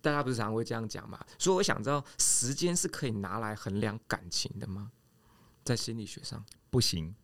[0.00, 1.18] 大家不是常常会这样讲嘛？
[1.38, 4.92] 所以我想知道，时间是可以拿来衡量感情的吗？
[5.64, 7.14] 在心理学上不行。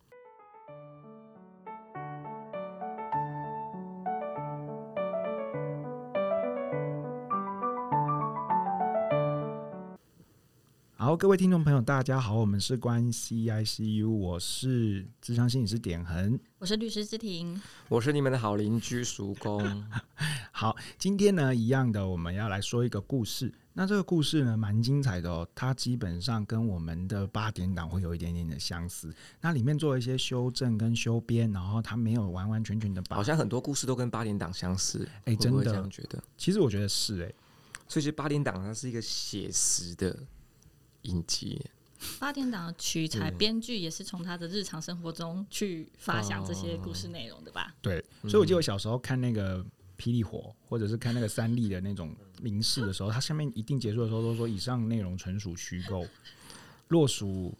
[10.97, 19.87] 好，各位听众朋友，大家好，我们是关 CICU，我是智商心理师典衡，我是律师之庭，我是你们的好邻居叔公。
[20.65, 23.53] 好，今天呢，一样的，我们要来说一个故事。
[23.75, 29.15] 那这个故事呢，蛮精彩的哦，它基本上跟我们的八点档会有一点点的相似。
[29.43, 35.07] 那里面做了一些修正跟修编，然后它没有完完全全的把，好像很多故事都跟八点档相似。
[35.27, 36.25] 哎、欸，真的这样觉得？
[36.39, 37.35] 其实我觉得是哎、欸，
[37.87, 40.19] 所以其实八点档它是一个写实的。
[41.03, 41.61] 影集
[42.19, 47.75] 八点档的取材，编剧也是从他的日常生活中去发想这些故事内容的吧？
[47.83, 49.59] 对，所以我记得我小时候看那个
[49.99, 56.07] 《霹雳火》，或者是看那个三立的那种民视的时候，它下面一定结束的时候都说以上内容纯属虚构，
[56.89, 57.57] 若属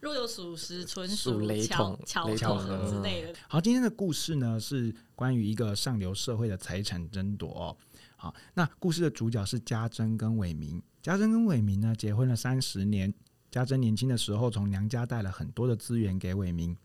[0.00, 2.24] 若有属实，纯属雷同、巧
[2.56, 3.34] 合之类的。
[3.46, 7.76] 好，今天的故事呢是关于一个上流社会的财产争夺哦。
[8.16, 10.82] 好，那故事的主角是家珍跟伟明。
[11.00, 13.14] 家珍跟伟明呢结婚了三十年。
[13.50, 16.76] 家珍年轻的时候从娘家带了很多的资源给伟民。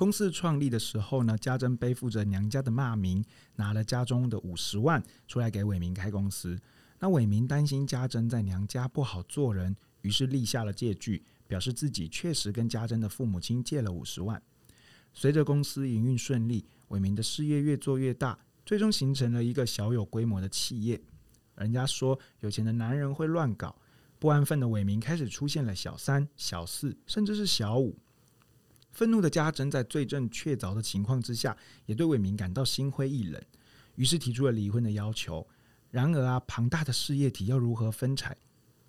[0.00, 3.22] 公司创立的时候呢，家珍背负着娘家的骂名，
[3.56, 6.58] 拿了家中的五十万出来给伟民开公司。
[7.00, 14.42] 那伟民担心家珍在娘家不好做人，于是立下了借据，表示自己确实跟家珍的父母亲借了五十万。
[15.12, 20.98] 随着公司营运顺利，伟民的事业越做越大，最终形成了一个小有规模的企业。
[21.56, 23.76] 人家说有钱的男人会乱搞，
[24.18, 27.98] 不安分的伟民开始出现了小三、小四，甚至是小五。
[28.92, 33.40] 愤怒的家珍在罪证确凿的情况之下，也对伟民感到心灰意冷，
[33.94, 35.46] 于是提出了离婚的要求。
[35.90, 38.36] 然而啊，庞大的事业体要如何分财、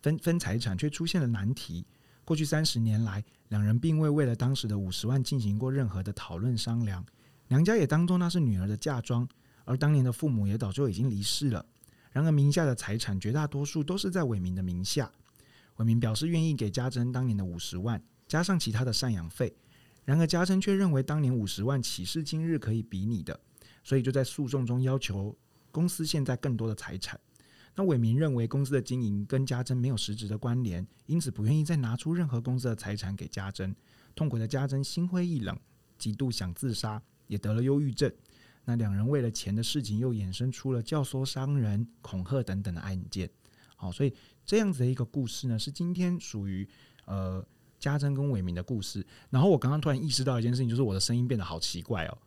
[0.02, 1.86] 分分财产，却出现了难题。
[2.24, 7.03] 过去三十年来，两人并未为了当时的五十万进行过任何的讨论商量。
[7.47, 9.28] 娘家也当作那是女儿的嫁妆，
[9.66, 11.66] 而当年的父母也早就已经离世了。
[12.12, 15.12] 然而，名下的财产绝大多数都是在伟民的名下。
[15.78, 19.53] 伟民表示愿意给家珍当年的五十万，加上其他的赡养费。
[20.12, 23.40] 然而，家珍却认为当年五十万岂是今日可以比拟的，
[23.82, 25.34] 所以就在诉讼中要求
[25.72, 27.18] 公司现在更多的财产。
[27.76, 33.74] 那伟民认为公司的经营跟家珍没有实质的关联，因此不愿意再拿出任何公司的财产给家珍。
[34.14, 35.58] 痛苦的家珍心灰意冷，
[35.98, 38.12] 极度想自杀，也得了忧郁症。
[38.66, 43.30] 那两人为了钱的事情，又衍生出了教唆伤人、恐吓等等的案件。
[43.78, 44.14] 好，所以
[44.46, 46.68] 这样子的一个故事呢，是今天属于
[47.06, 47.42] 呃
[47.81, 49.06] 家珍跟伟民的故事。
[49.30, 52.18] 然后我刚刚突然意识到一件事情，就是我的声音变得好奇怪哦。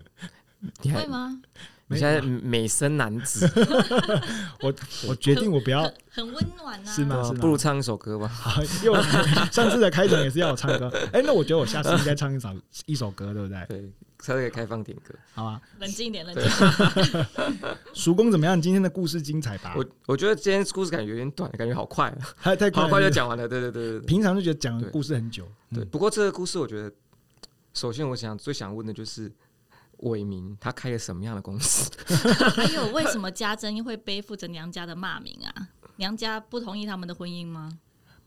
[0.82, 1.38] 你会吗？
[1.88, 3.50] 你现在美声男子，
[4.62, 4.72] 我
[5.08, 7.20] 我决定我不要很温暖啊，是吗？
[7.24, 7.38] 是吗？
[7.40, 8.28] 不如唱一首歌吧。
[8.28, 8.94] 好，又
[9.50, 12.54] 上次的开场也是要我唱歌，哎、欸，那我觉得我下次应该唱一首
[12.86, 13.66] 一首歌，对不对？
[13.68, 13.92] 对，
[14.22, 15.60] 稍微开放点歌，好吧？
[15.78, 17.26] 冷静一点，冷静。
[17.94, 18.60] 叔公怎么样？
[18.60, 19.74] 今天的故事精彩吧？
[19.76, 23.48] 我我觉得今天故事感觉有点短，感觉好快啊，太太快，好快就讲完了。
[23.48, 25.84] 对对对对，平常就觉得讲故事很久，对。
[25.84, 26.92] 不过这个故事，我觉得
[27.74, 29.32] 首先我想最想问的就是。
[30.04, 31.90] 伟明他开了什么样的公司？
[32.56, 35.68] 还有为什么家珍会背负着娘家的骂名啊？
[35.96, 37.78] 娘家不同意他们的婚姻吗？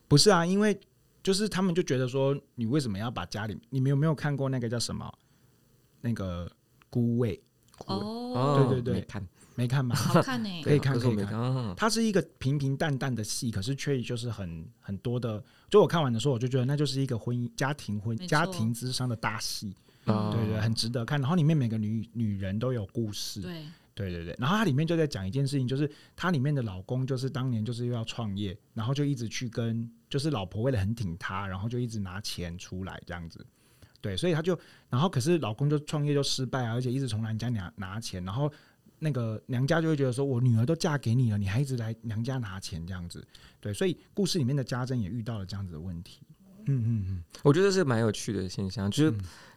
[0.07, 0.79] 不是啊，因为
[1.23, 3.59] 就是他们就觉得说，你为什么要把家里？
[3.71, 5.11] 你们有没有看过那个叫什么？
[6.03, 6.51] 那个
[6.89, 7.41] 孤味？
[7.87, 9.95] 哦，对对对，没看，没看吗？
[9.95, 11.73] 好看呢、 欸，可以看，可以看。
[11.75, 15.43] 它是一个平平淡淡的戏，可是却就是很很多的。
[15.69, 19.73] 就我看完的时候，我就觉得那就是一个婚姻、家庭婚、家庭之商的大戏。
[20.05, 21.19] 嗯、对对，很值得看。
[21.19, 23.41] 然后里面每个女女人都有故事。
[23.41, 23.65] 对
[23.95, 24.35] 对对对。
[24.37, 33.45] 然后它里面就在讲一件事情，就是它里面的老公就是当年就是又要创业，然后就一直去跟，就是老婆为了很挺他，然后就一直拿钱出来这样子。
[34.03, 34.59] 对，所以他就，
[34.89, 38.51] 然后可是老公就创业就失败啊，而且一直从娘家拿拿钱，然后
[38.99, 43.25] 那个娘家就会觉得说，我女儿都嫁给你了，你还一直来娘家拿钱这样子。
[43.61, 46.19] 对，所以故事里面的家珍也遇到了这样子的问题。
[46.65, 49.13] 嗯嗯嗯，我觉得是蛮有趣的现象，就是。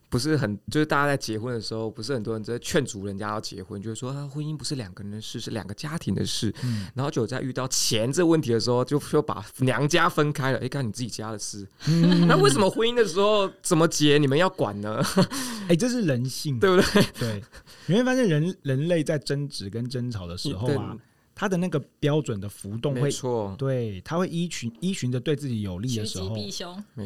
[0.07, 6.55] 嗯不是很，就是大家在结婚的时候，不是很多人在劝阻人家要结婚，就是说啊，婚姻不是两个人的事，是两个家庭的事。
[6.63, 11.67] 嗯，然后就在遇到钱这问题的时候，就说把娘家分开了，哎，干你自己家的事。
[11.89, 15.03] 嗯，那为什么婚姻的时候怎么结，你们要管呢？
[15.69, 17.03] 哎，这是人性，对不对？
[17.19, 17.43] 对，
[17.87, 20.97] 你会发现人人类在争执跟争吵的时候啊。
[21.39, 23.55] 他的那个标准的浮动会，错。
[23.59, 26.35] 对，他会依循依循着对自己有利的时候，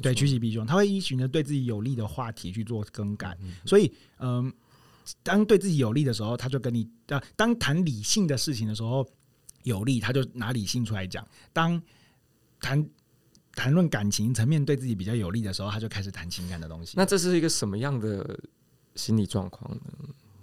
[0.01, 3.37] 对，趋吉避凶，他会依循着对自己有利的话题去做更改。
[3.67, 4.51] 所以，嗯，
[5.25, 6.89] 当对自己有利的时候，他就跟你，
[7.35, 9.05] 当谈理性的事情的时候，
[9.65, 11.83] 有利，他就拿理性出来讲；当
[12.61, 12.89] 谈
[13.57, 16.95] 谈论感情层面对自己比较有利的时候，他就开始谈情感的东西。
[16.97, 18.39] 那这是一个什么样的
[18.95, 19.83] 心理状况呢？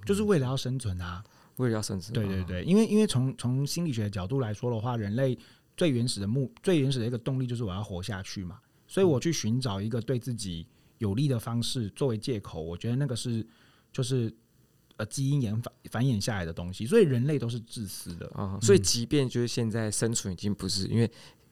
[0.05, 1.23] 就是为了要生存啊，
[1.57, 2.13] 为了要生存。
[2.13, 5.37] 对对对，因为因为从从心理学的角度来说的话，人类
[5.75, 10.65] 最原始的目最原始的一个动力就是我要活下去嘛，所以我去寻找一个对自己
[10.97, 13.45] 有利的方式作为借口，我觉得那个是
[13.91, 14.33] 就是。
[14.99, 18.61] 呃，基因演繁繁衍下来的东西，所以人类都是自私的啊、嗯。
[18.63, 21.07] 所以，即便就是现在生存已经不是，因为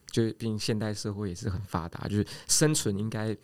[0.10, 3.38] 就是毕竟现代社会也是很发达，就是生存应该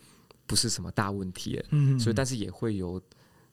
[0.48, 1.66] 不是什么大问题了。
[1.69, 3.00] 嗯，所以但是也会有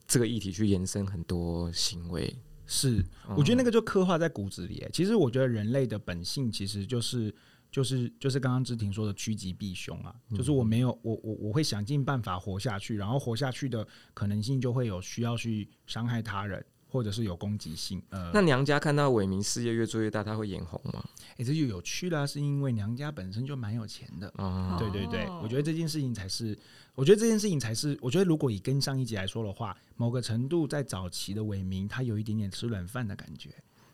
[0.07, 2.35] 这个议题去延伸很多行为。
[2.69, 3.05] 是，
[3.37, 4.87] 我觉得那个就刻画在骨子里。
[4.93, 7.35] 其实，我觉得人类的本性其实就是。
[7.71, 18.03] 就是就是刚刚芝婷说的趋吉避凶啊，就是我没有我我我会想尽办法活下去，然后活下去的可能性就会有需要去伤害他人，或者是有攻击性。
[18.09, 21.05] 呃，那娘家看到伟明事业越做越大，他会眼红吗？
[21.33, 24.33] 哎、欸，这就有趣啦，是因为娘家本身就蛮有钱的。
[24.39, 26.59] 哦，对对对，我觉得这件事情才是，
[26.99, 33.51] 我觉得这件事情才是，我觉得如果以跟上一集来说的话，某个程度在早期的伟明，他有一点点吃软饭的感觉。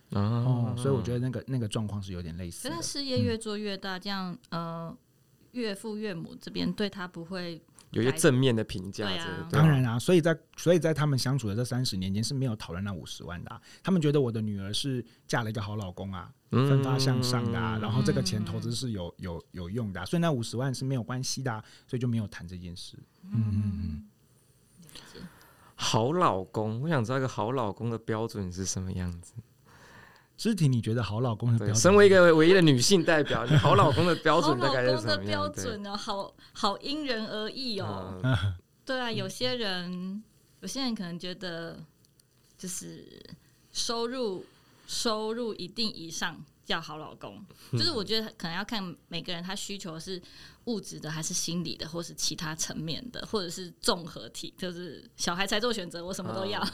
[0.08, 2.66] 哦，所以我觉得那个那个状况是有点类似。
[2.66, 4.96] 可是他事业越做越大，嗯、这样呃，
[5.52, 7.60] 岳父岳母这边对他不会
[7.94, 9.06] 有一些正面的评价。
[9.06, 13.60] 对啊，当然啊，所以在所以在他们相处的这三十年间是没有讨论那五十万的、啊。
[13.82, 22.98] 他们觉得我的女儿是嫁了一个好老公啊，奋发向上的、啊，然后这个钱投资是有有有用的、啊，所以那五十万是没有关系的、啊，所以就没有谈这件事。
[23.24, 24.08] 嗯嗯嗯。
[25.76, 29.34] 好老公，我想知道一个好老公的标准是什么样子。
[30.36, 31.76] 肢体，你觉得好老公的标准？
[31.76, 35.00] 身为一个唯一的女性代表，你好老公的标准大概是什么？
[35.00, 35.96] 好老公的标准呢？
[35.96, 38.20] 好好因人而异哦。
[38.84, 40.22] 对啊，有些人，
[40.60, 41.78] 有些人可能觉得，
[42.58, 43.22] 就是
[43.72, 44.44] 收入
[44.86, 46.44] 收入一定以上。
[46.64, 50.20] 叫好老公，就是我觉得可能要看每个人他需求是
[50.64, 56.60] 物质的还是心理的，或是其他层面的，或者是综合体，就是小孩才做选择，我什么都要。
[56.60, 56.68] 哦、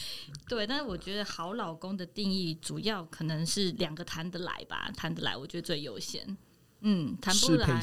[0.48, 6.36] 对，但是我觉得好老公的定义主要可能是两个谈得来吧，谈得来我觉得最优先。
[6.80, 7.82] 嗯，谈不来，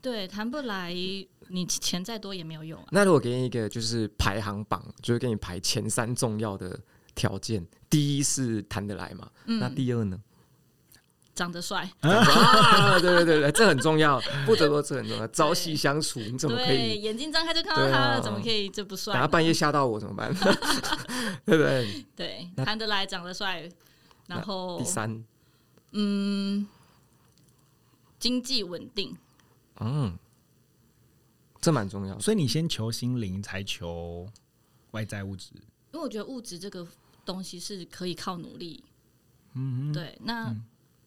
[0.00, 0.92] 对，谈不来，
[1.48, 2.88] 你钱再多也没有用、啊。
[2.90, 6.78] 那如果给你一个就是排行榜，就是给你排前三重要的
[7.14, 10.20] 条件，第一是谈得来嘛、嗯，那第二呢？
[11.34, 12.98] 长得帅啊！
[13.00, 15.26] 对对对对，这很重要，不得不说这很重要。
[15.28, 18.18] 朝夕相处，你怎么可以眼睛张开就看到他了？
[18.18, 19.12] 啊、怎么可以这不帅？
[19.14, 20.32] 等下半夜吓到我怎么办？
[21.44, 22.06] 对不对？
[22.14, 23.68] 对，谈得来，长得帅，
[24.28, 25.24] 然后第三，
[25.90, 26.66] 嗯，
[28.20, 29.16] 经济稳定，
[29.80, 30.16] 嗯，
[31.60, 32.16] 这蛮重要。
[32.20, 34.28] 所以你先求心灵，才求
[34.92, 35.50] 外在物质。
[35.92, 36.86] 因为我觉得物质这个
[37.24, 38.84] 东西是可以靠努力。
[39.54, 40.50] 嗯，对，那。
[40.50, 40.64] 嗯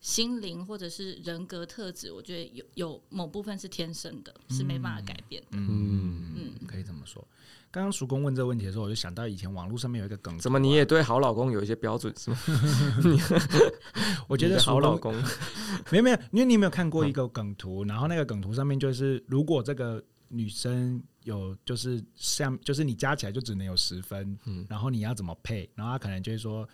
[0.07, 5.48] 心灵或者是人格特质，我觉得有有某部分是天生的，是没办法改变的。
[5.51, 7.27] 嗯嗯，可以这么说。
[7.69, 12.38] 刚刚叔公问这个问题的时候，我就想到以前网络上面有一个梗图，怎么你也对好老公有一些标准是吗？
[14.30, 15.13] 我觉得好老公
[15.92, 25.69] 没有没有，因为你有没有看过一个梗图，然后那个梗图上面就是，如果这个女生有就是像就是你加起来就只能有十分，嗯，然后你要怎么配？
[25.76, 26.66] 然后他可能就会说。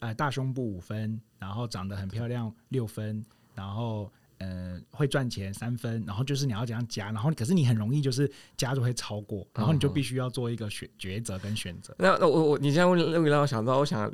[0.00, 3.24] 呃，大胸部五分，然后长得很漂亮六分，
[3.54, 11.94] 然后呃会赚钱三分，然后就是你要怎样加，然后可是你很容易就是加就会超过，然后你就必须要做一个选抉择跟选择。
[11.98, 14.08] 那那我我你现在问那个让我想到，我想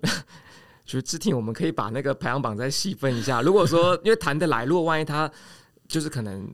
[0.85, 3.43] 就是芝婷，我们可以把那个排行榜再细分一下。
[3.43, 5.31] 如果说因为谈得来，如果万一他
[5.87, 6.51] 就是可能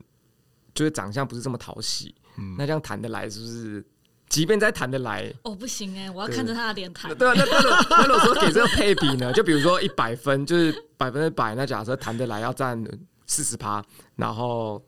[0.73, 3.85] 就是长相不是这么讨喜，嗯，那这样谈得来是不是？
[4.31, 7.13] 即便再谈得来，哦，不行哎，我要看着他的脸谈。
[7.17, 9.33] 对啊，那那那如果说给这个配比呢？
[9.33, 12.81] 就比如说 一百分，就是百分之百，那假设谈得来要占
[13.27, 13.83] 四十趴，
[14.15, 14.81] 然后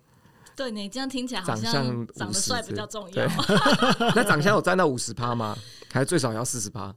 [0.56, 3.28] 对你这样听起来好像长得帅比较重要。
[4.16, 5.58] 那长相有占到五十趴吗？
[5.92, 6.96] 还是最少要四十趴？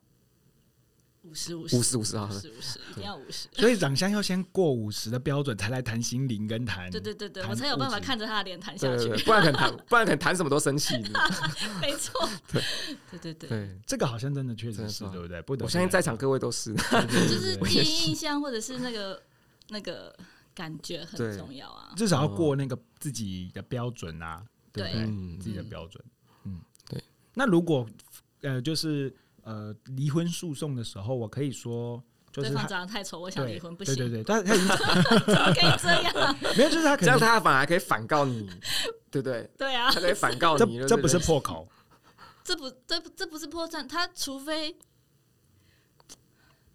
[1.37, 1.77] 五十五十。
[1.77, 6.91] 五十五十啊，五十五十一定要五十，所以长相要先过五十的标准，才来谈心灵跟谈。
[6.91, 10.95] 对对对对，我才有办法看着他的脸谈下去，不然肯谈，不然肯谈 什么都生气。
[11.81, 12.63] 没错，对。
[13.11, 15.43] 对对对，这个好像真的确实是，对不对？
[15.43, 19.23] 不，我相信在场各位都 是，就是第一印象或者是那个
[19.69, 20.17] 那个
[20.55, 25.03] 感觉很重要啊，至少要过那个自己的标准啊，对不对？
[25.03, 26.03] 嗯，自己的标准，
[26.45, 27.03] 嗯，对。
[27.35, 27.87] 那如果
[28.41, 29.15] 呃，就是。
[29.47, 33.95] 呃，离婚诉讼的时候，我可以说，就是对方长得太丑，我想离婚不行。
[33.95, 34.69] 对对对，但是他已经
[35.25, 36.37] 怎么可以这样？
[36.57, 38.51] 没有，就是他可能这样，他反而可以反告你，
[39.09, 39.49] 对不对？
[39.57, 41.69] 对啊，他可以反告你，这这不是破口，
[42.43, 44.77] 这不这这不是破绽，他除非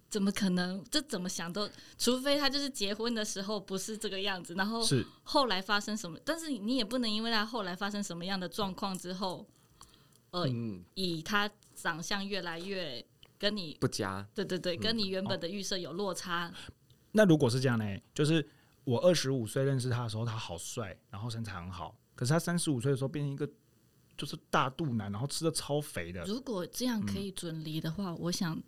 [0.09, 0.81] 怎么可能？
[0.89, 6.17] 这怎么想都，除非他就是结婚的时候不是这个样子，然后是后来发生什么？
[6.23, 9.45] 但是你也不能因为他后来发生什么样的状况之后，
[10.31, 13.05] 呃，嗯、以他长相越来越
[13.37, 16.47] 跟你不佳，对对对，跟你原本的预设有落差。
[16.47, 16.73] 嗯哦、
[17.11, 17.85] 那如果是这样呢？
[18.13, 18.45] 就是
[18.83, 23.49] 我二十五岁认识他的时候，他好帅，然后身材很好，可是他三十五岁的时候变成一个
[24.17, 26.23] 就是大肚腩，然后吃的超肥的。
[26.23, 28.61] 如果这样可以准离的话，嗯、我想。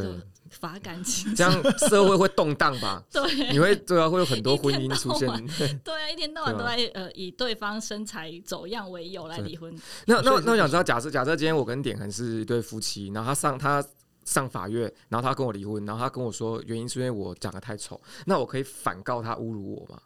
[0.00, 0.20] 对，
[0.50, 3.02] 法感情，这样社会会动荡吧？
[3.12, 5.28] 对，你会对啊，会有很多婚姻出现。
[5.84, 9.74] 对啊，一天到晚都在呃以对方身材走样为由来离婚。
[10.06, 13.84] 那那那我想知道，假设假设今天我跟典恒是一对夫妻，然后他上他
[14.24, 20.00] 上法院，然后他跟我离婚，然后他跟我说原因是因为我长得太丑，那我可以反告他侮辱我吗？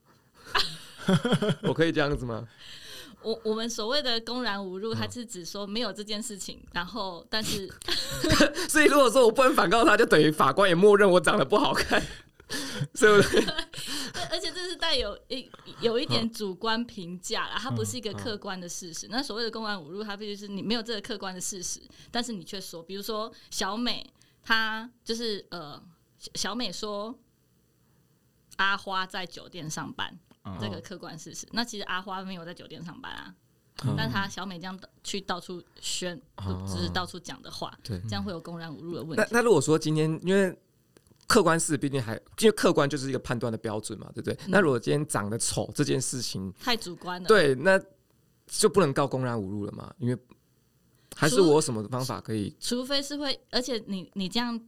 [1.62, 2.46] 我可以这样子吗？
[3.26, 7.68] 我我们所谓的公然侮辱，它是指说没有这件事情，然后但是，
[8.70, 12.00] 所以如果说我不能反告他，就等于法官也默认我长得不好看，
[12.94, 13.38] 是不是？
[14.30, 19.08] 而且这是带有一有一点主观评价啦，它不是一个客观的事实。
[19.10, 21.80] 那所谓的公然侮辱，它必须是你没有这个客观的事实，
[22.12, 24.08] 但是你却说，比如说小美，
[24.44, 25.82] 她就是呃，
[26.36, 27.18] 小美说
[28.58, 30.16] 阿花在酒店上班。
[30.60, 33.34] 这个客观事实，那其实阿花没有在酒店上班啊，
[33.84, 39.24] 嗯、但他小美这样去到处宣，嗯、就是到处讲的话，对，这样会有公然侮辱的问题。
[39.30, 40.56] 那那如果说今天，因为
[41.26, 44.34] 客观事实毕竟还，因为客观就是一个判断的标准嘛，对不对？
[44.46, 47.80] 嗯、那如果今天长得丑这件事情太主观了，对，那
[48.46, 49.92] 就不能告公然侮辱了嘛？
[49.98, 50.16] 因为
[51.14, 52.54] 还是我有什么方法可以？
[52.60, 54.60] 除非是会，而且你你这样。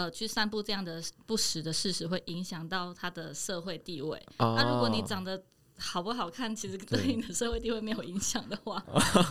[0.00, 4.18] 呃，去散布这样的不实的事实，会影响到他的社会地位。
[4.38, 5.42] 那、哦啊、如果你长得
[5.78, 8.82] 好不好看，其实对你的社会地位没有影响的话，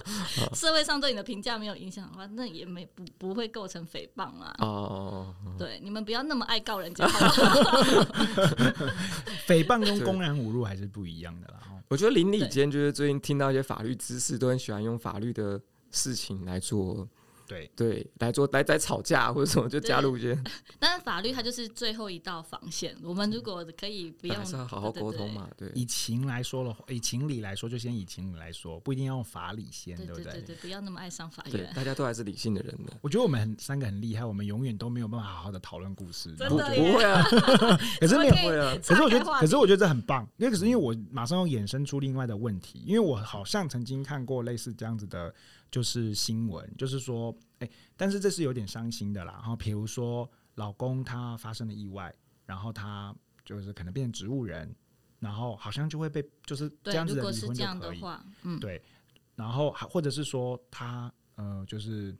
[0.54, 4.54] 社会上对你的评价没有影响的话，那也没不不会构成诽谤啊。
[4.60, 7.08] 哦，对，你们不要那么爱告人家。
[9.48, 11.62] 诽谤跟公然侮辱还是不一样的啦。
[11.88, 15.60] 我觉得邻里间就是最近听到一些法律知识，都很喜欢用法律的
[15.90, 17.10] 事情来做。
[17.50, 20.38] 对对，来做来在吵架或者什么就加入一些，
[20.78, 22.96] 但是法律它就是最后一道防线。
[23.02, 25.50] 我们如果可以不用，还是要好好沟通嘛。
[25.58, 30.32] 对，以情来说的话，以情理来说，就先以情理来说，不一定要用法理先，对不对？
[30.34, 31.52] 对对，不要那么爱上法院。
[31.52, 32.94] 对，大家都还是理性的人的。
[33.02, 37.24] 我觉得我们很三个很厉害，我们永远都没有办法好好的讨论故事，不不会啊。
[38.00, 38.78] 可是没有会啊。
[38.86, 45.34] 可是我觉得，可是我觉得这很棒，因为可是因为我马上要衍生出另外的问题，因为我好像曾经看过类似这样子的。
[45.72, 49.34] 就是新闻，就是说，哎、欸，但是这是有点伤心的啦。
[49.34, 52.14] 然后，比如说，老公他发生了意外，
[52.46, 54.76] 然后他就是可能变成植物人，
[55.20, 58.02] 然后好像就会被就是这样子的离婚就可以，
[58.44, 58.82] 嗯，对。
[59.36, 62.14] 然后还或者是说他呃，就是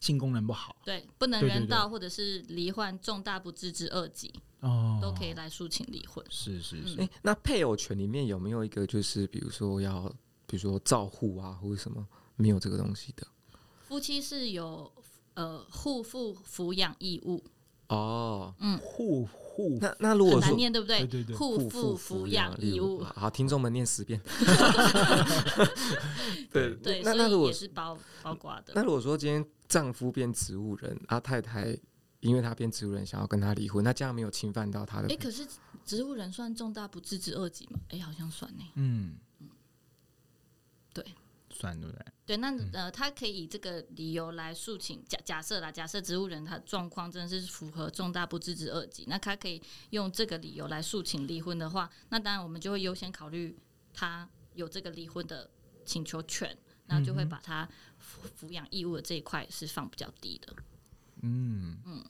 [0.00, 6.24] 性功能不好，对，不能人道，或者是罹患重大不治之二级，哦，都可以来诉请离婚。
[6.28, 6.98] 是是是。
[6.98, 10.08] 哎、欸，那配偶权里面有没有一个，就是比如说要，
[10.46, 12.04] 比如说照护啊，或者什么？
[12.40, 13.26] 没有这个东西的，
[13.86, 14.90] 夫妻是有
[15.34, 17.44] 呃互负抚养义务
[17.88, 21.00] 哦，嗯，互互那那如果说很难念对不对？
[21.00, 24.18] 对对对，互负抚养义务，好，听众们念十遍。
[26.50, 31.76] 对对，那那如果也是包包括的，那如果说今天丈夫变植物人，啊太太
[32.20, 35.08] 因为他变植物人想要跟他离婚，那这样没有侵犯到他的？
[35.12, 35.44] 哎，可是
[35.84, 37.80] 植物人算重大不治之二级吗？
[37.90, 38.64] 哎，好像算呢。
[38.76, 39.16] 嗯。
[41.60, 42.06] 算对不对？
[42.24, 45.04] 对，那呃，他可以以这个理由来诉请。
[45.04, 53.58] 假假设啦，假设植物人他状况真的是符合重大不治之二级，那他可以用这个理由来诉请离婚的话，那当然我们就会优先考虑
[53.92, 55.50] 他有这个离婚的
[55.84, 57.68] 请求权，那就会把他
[58.00, 60.54] 抚养义务的这一块是放比较低的。
[61.22, 62.04] 嗯嗯，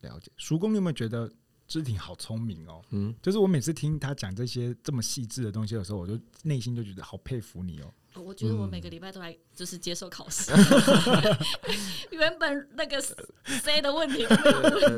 [0.00, 0.30] 了解。
[0.36, 1.30] 叔公，你有没有觉得
[1.66, 2.82] 知婷好聪明哦？
[2.90, 7.92] 嗯，就是我每次听他讲这些这么细致的东西的时候，我就内心就觉得好佩服你哦。
[8.20, 10.50] 我觉得我每个礼拜都来就是接受考试，
[12.10, 13.00] 原本那个
[13.44, 14.26] C 的问题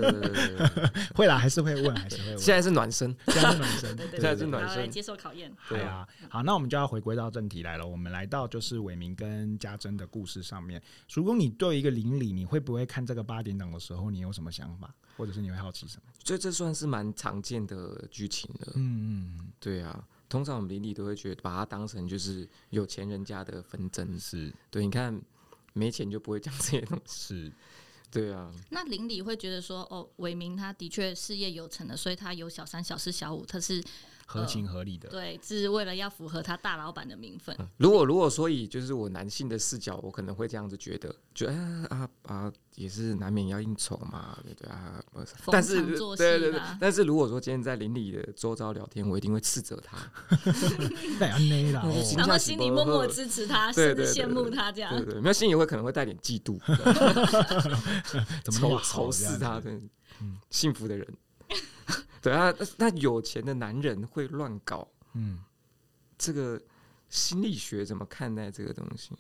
[1.15, 2.39] 会啦，还是会问，还是会问。
[2.39, 5.53] 现在是暖身，现在是暖身，现在是暖身，来接受考验。
[5.69, 7.87] 对啊，好，那我们就要回归到正题来了。
[7.87, 10.83] 我们来到就是伟明跟家珍的故事上面。
[11.07, 16.13] 叔公，你对一个邻里，你会不会看这个八点档的时候，你有什么想法，或者是你会好奇什么？
[16.23, 18.73] 这这算是蛮常见的剧情了。
[18.75, 20.05] 嗯嗯，对啊。
[20.29, 24.85] 通常我们邻里都会觉得把它当成就是有钱人家的纷争，是对。
[24.85, 25.21] 你看
[25.73, 27.53] 没钱就不会讲这些东西，是，
[28.11, 28.53] 对啊。
[28.71, 33.83] 那邻里会觉得说，哦，伟明他的确事业有成的，所以他有小三、小四、小五，他是
[34.31, 35.09] 合情合理的。
[35.09, 37.57] 对，只是为了要符合他大老板的名分。
[37.79, 45.03] 如果如果说以就是我男性的视角，我可能会这样子觉得，觉得啊啊啊，也是难免要应酬嘛，对对啊。
[45.47, 45.83] 但是
[46.17, 49.97] 对对对，但是如果说今天在邻里的周遭聊天，我一定会斥责他。
[52.19, 54.95] 然后心里默默支持他，甚至羡慕他这样。
[54.95, 56.59] 对对，没有心里会可能会带点嫉妒，
[58.53, 59.73] 仇仇视他的
[60.51, 61.09] 幸福的人。
[62.21, 65.39] 对啊，那有钱的男人会乱搞，嗯，
[66.17, 66.61] 这个
[67.09, 69.13] 心理学怎么看待这个东西？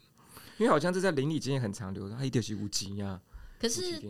[0.59, 3.21] 因为好像这在邻里间也很常流传，他一定是无极呀。
[3.59, 4.01] 可是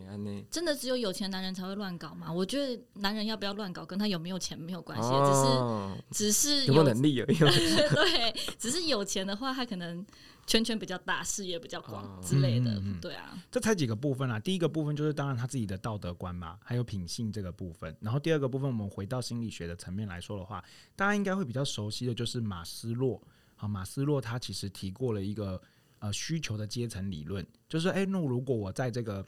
[0.51, 2.33] 真的只有有钱男人才会乱搞吗？
[2.33, 7.37] 我觉得男人要不要乱搞跟他有没有钱没有关系，哦、只是只是有没有能力而已。
[7.41, 10.05] 对，只是有钱的话，他可能
[10.47, 12.73] 圈圈比较大，视野比较广之类的。
[12.75, 14.39] 嗯、对啊，这才几个部分啊。
[14.39, 17.97] 第一个部分就是当然他自己的道德观嘛，还有品性这个部分。
[18.01, 20.63] 然后第二个部分，我们回到心理学的层面来说的话，
[20.95, 23.21] 大家应该会比较熟悉的就是马斯洛
[23.57, 23.67] 啊。
[23.67, 25.61] 马斯洛他其实提过了一个
[26.01, 29.25] 呃需求的阶层理论，就是哎，那如果我在这个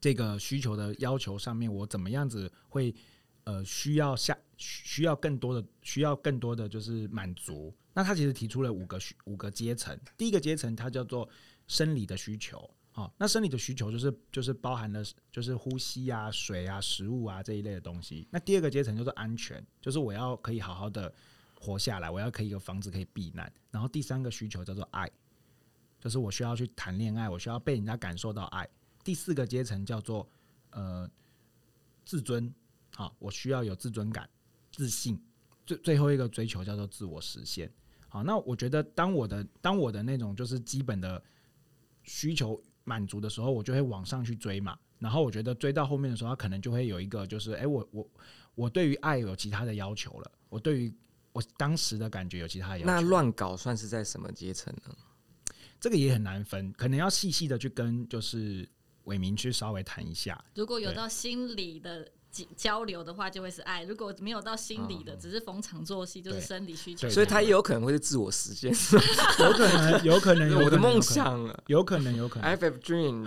[0.00, 2.94] 这个需求的要求上面，我怎么样子会
[3.44, 7.74] 呃需要下需要更多的需要更多的就是满足？
[7.92, 9.98] 那他其实提出了五个需五个阶层。
[10.16, 11.28] 第一个阶层它叫做
[11.66, 18.28] 生理的需求，哦，那生理的需求就是就是包含了就是呼吸啊、水啊、食物啊这一类的东西。
[18.30, 21.12] 那第二个阶层就是安全，就是我要可以好好的
[21.58, 23.50] 活下来，我要可以有房子可以避难。
[23.70, 25.10] 然后第三个需求叫做爱，
[25.98, 28.68] 就是我需要去谈恋爱，我需要被人家感受到爱。
[29.06, 30.28] 第四个阶层叫做
[30.70, 31.08] 呃
[32.04, 32.52] 自尊，
[32.92, 34.28] 好，我需要有自尊感、
[34.72, 35.16] 自信。
[35.64, 37.72] 最最后一个追求叫做自我实现。
[38.08, 41.22] 好，那我觉得当我的当我的那种就是基本的
[42.02, 44.76] 需求满足的时候，我就会往上去追嘛。
[44.98, 48.10] 然后我觉得追到后面的时候，他可能就会有一个就是，哎、欸，我我
[48.56, 50.32] 我对于爱有其他的要求了。
[50.48, 50.92] 我对于
[51.32, 52.90] 我当时的感觉有其他的要求。
[52.90, 54.92] 那乱搞算是在什么阶层呢？
[55.78, 58.68] 这个也很难分，可能要细细的去跟就是。
[59.06, 62.06] 伟明去稍微谈一下，如果有到心理的
[62.54, 67.08] 交流的话，就会是爱；如果没有到心理的，只是逢场作戏，就是生理需求。
[67.08, 68.70] 所以他也有可能会是自我实现，
[69.40, 72.44] 有可能，有可能， 我的梦想，有可能，有可能。
[72.50, 73.26] I have dream。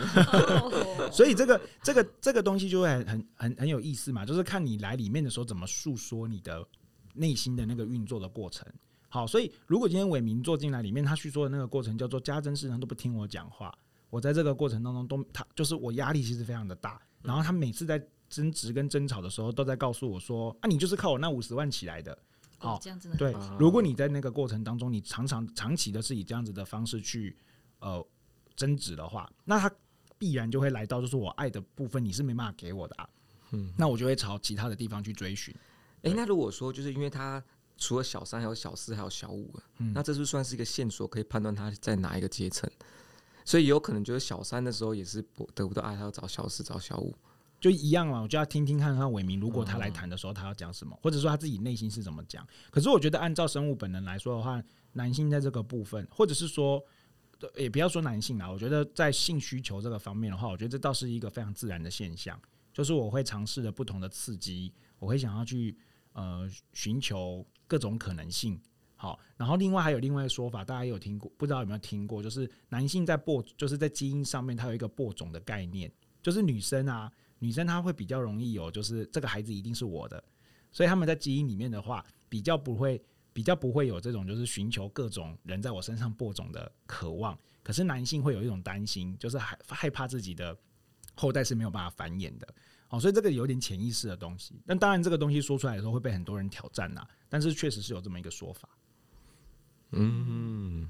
[1.12, 6.64] 所以这个这个这个东西就会很很很有意思嘛，就是看你来里面的时候怎么诉说你的
[7.16, 8.68] 内心的那个运作的过程。
[9.08, 13.76] 好，所以如果今天伟明坐进来里面，他叙说的那个过程叫做家珍，事实上都不听我讲话。
[14.10, 22.18] 我在这个过程当中都，他就是我压力其实非常的大，然后他每次在争执跟争吵的时候，都在告诉我说：“啊，你就是靠我那五十万起来的。”
[22.62, 23.16] 哦，这样子的。
[23.16, 27.38] 对，如果你在那个过程当中，你常常长期的是以这样子的方式去
[27.80, 28.06] 呃
[28.56, 29.72] 争执的话，那他
[30.18, 33.10] 必然就会来到就是我爱的部分，你是没办法给我的啊。
[33.52, 35.56] 嗯，那我就会朝其他的地方去追寻。
[36.02, 37.42] 诶，那如果说就是因为他
[37.78, 42.70] 除了小三，还有小四，还有小五，嗯，那这是不是算是一个线索，可以判断他在哪一个阶层？
[43.46, 47.16] 所以有可能就是小三的时候也是不得不到爱，他要找小四找小五，
[47.60, 48.22] 就一样嘛。
[48.22, 52.48] 我就要听听看看伟明，如果他来谈的时候，他要讲什么，或者说他自己内心是怎么讲。
[52.70, 54.62] 可是我觉得按照生物本能来说的话，
[54.94, 56.84] 男性在这个部分，或者是说，
[57.56, 62.40] 也不要说男性啦，我觉得在性需求这个方面的话，我觉得这倒是一个非常自然的现象。
[62.72, 65.76] 就是我会尝试着不同的刺激，我会想要去
[66.14, 68.60] 呃寻求各种可能性。
[69.02, 72.22] 好，然后另外还有另外一个说法，大家有听过，不知道有没有听过？
[72.22, 75.90] 就是男性在播，就是在基因上面，它有一个播种的概念，
[76.22, 77.10] 就是女生啊，
[77.40, 80.22] 女生她会比较容易有，就是这个孩子一定是我的，
[80.70, 87.40] 所以他们在基因里面的话，比较不会，比较不会有这种就是寻求各种人在我身上播种的渴望。
[87.64, 90.54] 可是男性会有一种担心，就是害害怕自己的
[91.16, 92.46] 后代是没有办法繁衍的。
[92.90, 94.60] 哦，所以这个有点潜意识的东西。
[94.66, 97.08] 那当然，这个东西说出来的时候会被很多人挑战呐。
[97.30, 98.68] 但是确实是有这么一个说法。
[99.92, 100.88] 嗯，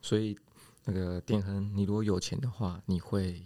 [0.00, 0.36] 所以
[0.84, 3.42] 那个电亨，你如果有钱的话，你会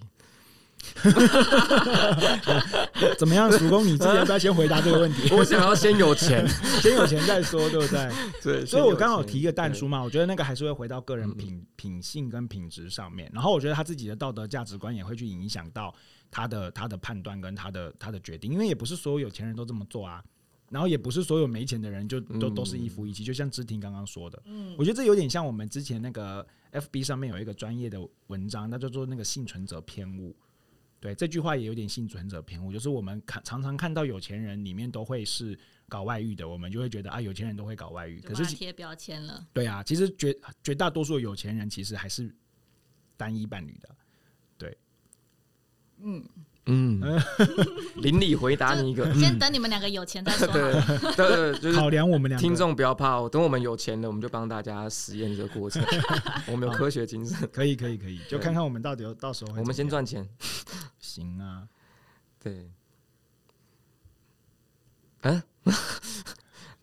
[3.19, 3.51] 怎么样？
[3.59, 5.29] 主公，你之前要不要先回答这个问题？
[5.35, 6.47] 我想要先有钱，
[6.81, 8.12] 先有钱再说，对不对？
[8.42, 15.92] 对，所以我刚好提一个但书嘛，我觉得那个还是会回到个人品品性跟品质上面，然后我觉得他自己的道德价值观也会去影响到
[16.31, 20.23] 他的他的判断跟他的他的决定，因为也不是所有有钱人都这么做啊。
[20.68, 24.42] 然后也不是所有没钱的人就都都是一夫一妻，就像芝婷刚刚说的，
[24.76, 30.35] 我觉得这有点像我们之前那个 FB 上面有一个专业的文章，那叫做那个幸存者偏误。
[30.98, 35.57] 对，这句话也有点幸存者偏误，就是我们看常常看到有钱人里面都会是
[35.88, 39.46] 搞外遇的，我们就会觉得啊，有钱人都会搞外遇，可是贴标签了。
[39.52, 42.35] 对啊，其实绝绝大多数有钱人其实还是
[43.16, 43.96] 单一伴侣的。
[44.59, 44.76] 对，
[45.98, 46.29] 嗯。
[46.68, 47.00] 嗯，
[48.02, 50.46] 邻里回答你一个，先等你们两个有钱再说。
[50.48, 55.81] 对对对， 就是考量我们两个听众不要怕，哦等我们有钱了，我们就帮大家实验这个过程。
[56.50, 59.52] 我们有科学精神，可以可以可以，就看看我们到底有到时候。
[59.57, 60.29] 我们先赚钱，
[60.98, 61.68] 行啊，
[62.42, 62.68] 对，
[65.22, 65.42] 嗯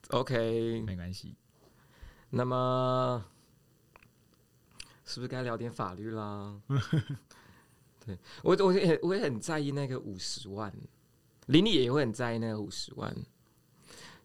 [0.09, 1.35] ，OK，没关系。
[2.29, 3.23] 那么，
[5.05, 6.55] 是不是该聊点法律啦？
[8.05, 10.73] 对我，我也我也很在意那个五十万，
[11.45, 13.15] 林丽也会很在意那个五十万，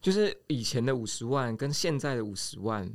[0.02, 2.90] 就是以前的五十万跟现在的五十万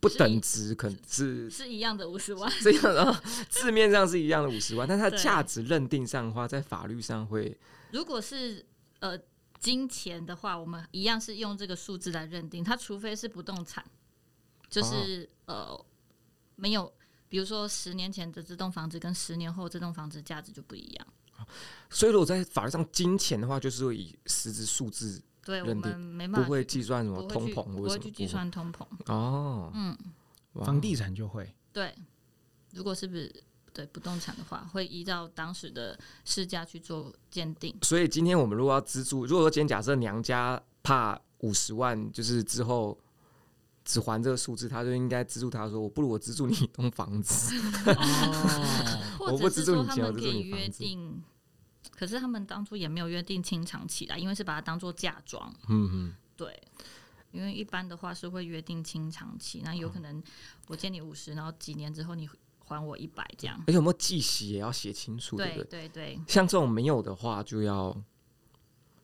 [0.00, 7.54] 不等值，可能是是一样的五十万，这样啊， 字面上是一样的五十万，但它的价值认定上的话，在法律上会，
[7.90, 8.64] 如果是
[9.00, 9.18] 呃
[9.60, 13.84] 金钱的话，我们一样是用这个数字来认定，它除非是不动产，
[14.70, 15.86] 就是、哦、呃
[16.56, 16.90] 没有。
[17.32, 21.06] 比如说，十年前的这栋房子跟十年后这栋房子价值就不一样。
[21.88, 28.86] 所以，如果在法律上，金钱的话，就是会以实质数字对我们没办法，不会计算什么通膨，不会去计算通膨。
[29.06, 29.96] 哦，嗯，
[30.62, 31.94] 房地产就会对。
[32.72, 33.34] 如果是不是
[33.72, 37.74] 对不动产的话，会依照当时的市价去做鉴定。
[37.80, 42.98] 所以，今天我们如果要资助，如果说今天假设娘家怕五十万，就是之后。
[43.84, 47.52] 只还这个数字，他就应该资助他说：“我不如我资助你一栋房子。
[49.18, 51.20] ”哦， 或者是说他们可以约定，
[51.90, 55.52] 可是他们当初也没有约定清偿期啦，因为是把它当做嫁妆。
[55.68, 56.56] 嗯嗯，对，
[57.32, 60.22] 因为一般的话是会约定清偿期，那有可能
[60.68, 62.28] 我借你五十，然后几年之后你
[62.60, 63.60] 还我一百这样。
[63.62, 66.20] 而且有没有计息也要写清楚，对对对对。
[66.28, 68.00] 像这种没有的话，就要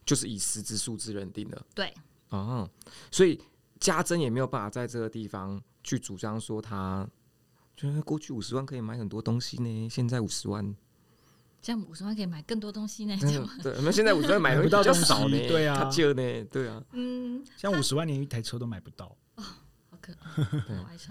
[0.07, 1.67] 就是以实质数字认定的。
[1.75, 1.93] 对，
[2.29, 2.71] 哦，
[3.11, 3.41] 所以。
[3.81, 7.09] 家珍也没有办法在这个地方去主张说他，
[7.77, 10.75] 就是过去五十万可以买很多东西呢，现在五十万，
[11.63, 13.17] 这样五十万可以买更多东西呢？
[13.63, 19.43] 对，我们现在五十万买的比较少呢，对啊，他借呢，对啊，嗯，像五十万连一台车都买不到哦，
[19.91, 21.11] 好可 怕，不好意思，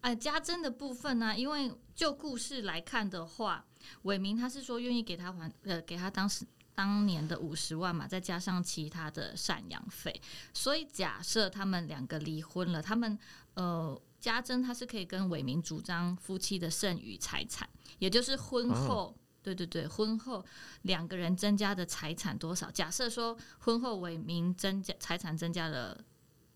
[0.00, 3.64] 哎，家珍的部分呢、啊，因为就故事来看的话，
[4.02, 6.46] 伟明他是说愿意给他还，呃，给他当时。
[6.76, 10.20] 当年的五十万嘛，再加上其他的赡养费，
[10.52, 13.18] 所以假设他们两个离婚了，他们
[13.54, 17.66] 呃，家珍他是可以跟伟明主张夫妻的剩余财产，
[17.98, 20.44] 也就是婚后，哦、对对对，婚后
[20.82, 22.70] 两个人增加的财产多少？
[22.70, 25.98] 假设说婚后伟明增加财产增加了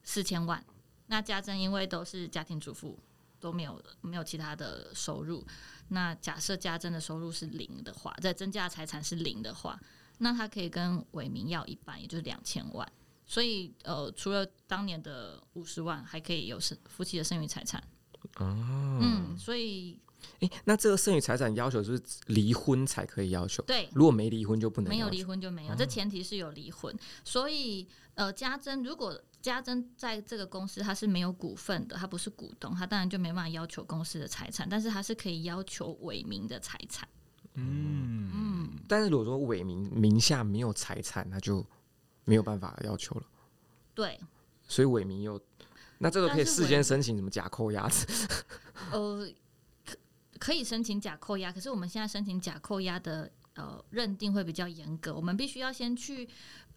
[0.02, 0.62] 四千万，
[1.06, 2.98] 那家珍因为都是家庭主妇，
[3.40, 5.46] 都没有没有其他的收入，
[5.88, 9.80] 那假设家珍的收入是零的话，再增加财产是零的话。
[10.20, 12.90] 那他可以跟伟明要一半，也就是两千万。
[13.26, 17.83] 所以，呃，除了当年的五十万，还可以有剩夫妻的剩余财产。
[18.37, 19.98] 哦，嗯，所以，
[20.40, 23.62] 诶、欸，那这个剩余财产要求是离婚才可以要求？
[23.62, 24.90] 对，如果没离婚就不能。
[24.90, 26.94] 没有离婚就没有，这前提是有离婚。
[27.24, 37.09] 所以，呃，家珍如果家珍在这个公司他是没有股份的，他不是股东，他当然就没办法要求公司的财产，但是他是可以要求伟明的财产。
[37.60, 41.64] 嗯嗯，但是如果说伟明名下没有财产，那就
[42.24, 43.26] 没有办法要求了。
[43.94, 44.18] 对，
[44.66, 45.40] 所以伟明又
[45.98, 47.88] 那这个可以事先申请什么假扣押？
[48.92, 49.28] 呃，
[49.84, 49.96] 可
[50.38, 56.28] 可以申请假扣押，可是我们现在申请假扣押的呃认定会比较严格，我们必须要先去。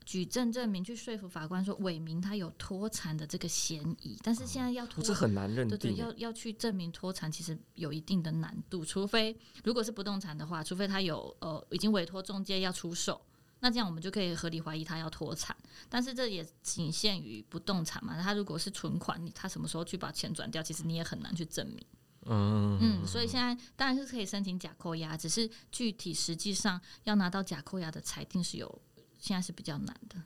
[0.06, 5.78] 举证证明去说服法官说伟明他有脱产的这个嫌疑，但是现在要脱，这很难认定。
[5.78, 13.22] 对对，要要去证明脱产其实有一定的难度，除非如果是不动产的话，除非他有呃已经委托中介要出售，
[13.60, 15.56] 那这样我们就可以合理怀疑他要脱产。
[15.90, 21.86] 但是这也仅限于不动产嘛，他如果是存款，他什么时候去把钱转掉，其实你也很难去证明。
[22.26, 28.82] 嗯嗯，所以现在当然是可以申请假扣押，只是具体实际上要拿到假扣押的裁定是有。
[29.24, 30.18] 现在是比较难的，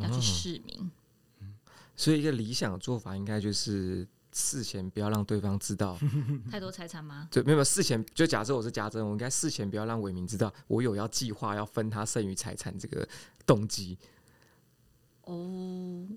[0.00, 0.90] 要去释明。
[1.40, 1.44] 哦，
[1.94, 5.98] 所以一个理想的做法应该就是事前不要让对方知道
[6.50, 7.28] 太多财产吗？
[7.30, 13.06] 对，没有事前就假设我是家珍，我应该事前不要让伟明知道我有要计划要分他剩余财产这个
[13.44, 13.98] 动机。
[15.24, 16.08] 哦，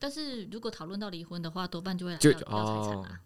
[0.00, 3.20] 但是如果讨论到离婚的话，多半就会来就要财产啊。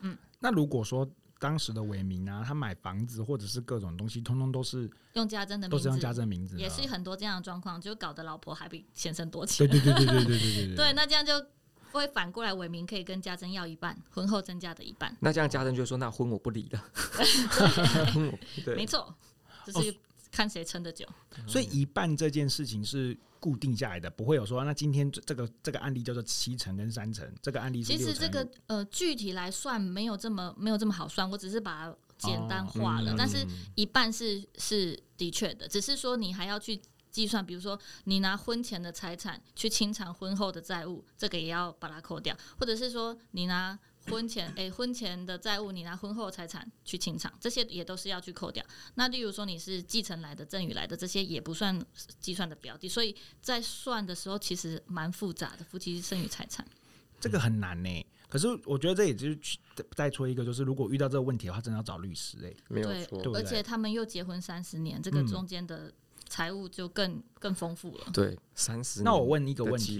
[0.00, 1.08] 嗯，那如果说。
[1.40, 9.66] 当时的伟民啊，他买房子或者是各种东西，通通都是用家珍的名字，都是用家珍名字，也是很多这样的状况，就搞得老婆还比先生多钱。
[9.66, 11.32] 对对对对对对对对，对，那这样就
[11.92, 15.16] 会反过来，伟民可以跟家珍要一半，婚后增加的一半。
[15.18, 16.84] 那这样家珍就说：“那婚我不离了。
[18.64, 19.12] 对”没错，
[19.66, 19.94] 就是
[20.30, 21.06] 看谁撑得久。
[21.46, 23.16] 所以一半这件事情是。
[23.40, 27.96] 固定下来的不会有说，那今天这个这个案例叫做七成跟三成，这个案例是。
[27.96, 33.38] 其实这个呃具体来算没有这么没有这么好算，我只是把简单化了，哦嗯、但是
[33.76, 36.78] 一半是是的确的，只是说你还要去
[37.10, 43.78] 计算，比如说你拿婚前的财产去清偿婚后的债务，这个也要把它扣掉，或者是说你拿。
[44.08, 48.64] 婚前诶、欸，婚前的债务你拿婚后财产去清偿，这些也都是要去扣掉。
[48.94, 51.78] 那例如说你是继承来的、赠与来的，这些也不算
[52.18, 52.88] 计算的标的。
[52.88, 55.64] 所以在算的时候，其实蛮复杂的。
[55.64, 56.66] 夫妻剩余财产
[57.20, 58.06] 这个很难呢、欸。
[58.28, 59.38] 可是我觉得这也就是
[59.94, 63.20] 再说一个，就是如果遇到这个问题的话，真的要找律师哎、欸，没有错。
[63.22, 65.92] 对，而且他们又结婚三十年，这个中间的
[66.28, 68.06] 财务就更更丰富了。
[68.12, 69.02] 对，三十。
[69.02, 69.98] 那我问一个问题，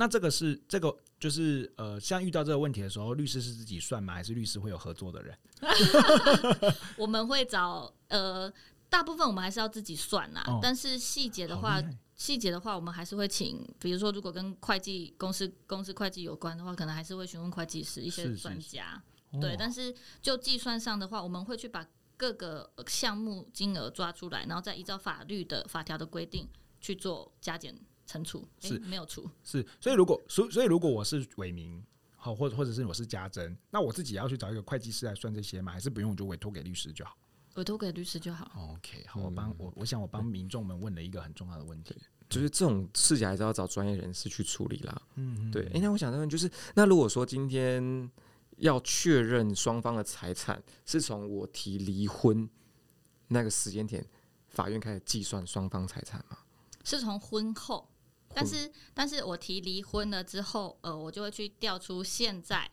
[0.00, 0.96] 那这个是这个。
[1.20, 4.14] 就是呃，像遇到这个问题的时候，律师是自己算吗？
[4.14, 5.38] 还是律师会有合作的人？
[6.96, 8.50] 我们会找呃，
[8.88, 10.42] 大部分我们还是要自己算啦。
[10.46, 11.78] 哦、但是细节的话，
[12.16, 19.02] 细节的话，我们还是会请，比如说如果跟会计公司公司会计有关的话，可能还是会询问会计师一些专家。
[19.32, 21.86] 是是是对，哦、但是就计算上的话，我们会去把
[22.16, 26.48] 各个项目金额抓出来，然后再依照法律的法条的规定
[26.80, 27.78] 去做加减。
[28.10, 31.80] 乘除是没有处是，所以如果所所以如果我是伟明
[32.16, 35.70] 好，或者或者是我是家珍，那我自己要去找一个会计师来算这些吗？
[35.70, 37.16] 还是不用，我就委托给律师就好？
[37.54, 38.50] 委托给律师就好。
[38.74, 41.94] OK，好，我帮我我想我帮民众们问了一个很重要的问题，
[42.28, 45.02] 就是这种事情还是要找专业人士去处理啦。
[45.14, 45.66] 嗯，对。
[45.66, 48.10] 哎、欸，那我想问，就是那如果说今天
[48.56, 52.50] 要确认双方的财产是从我提离婚
[53.28, 54.04] 那个时间点，
[54.48, 56.38] 法院开始计算双方财产吗？
[56.82, 57.88] 是从婚后。
[58.34, 62.70] 但是，但是我提离婚了之后，呃，我就会去调出现在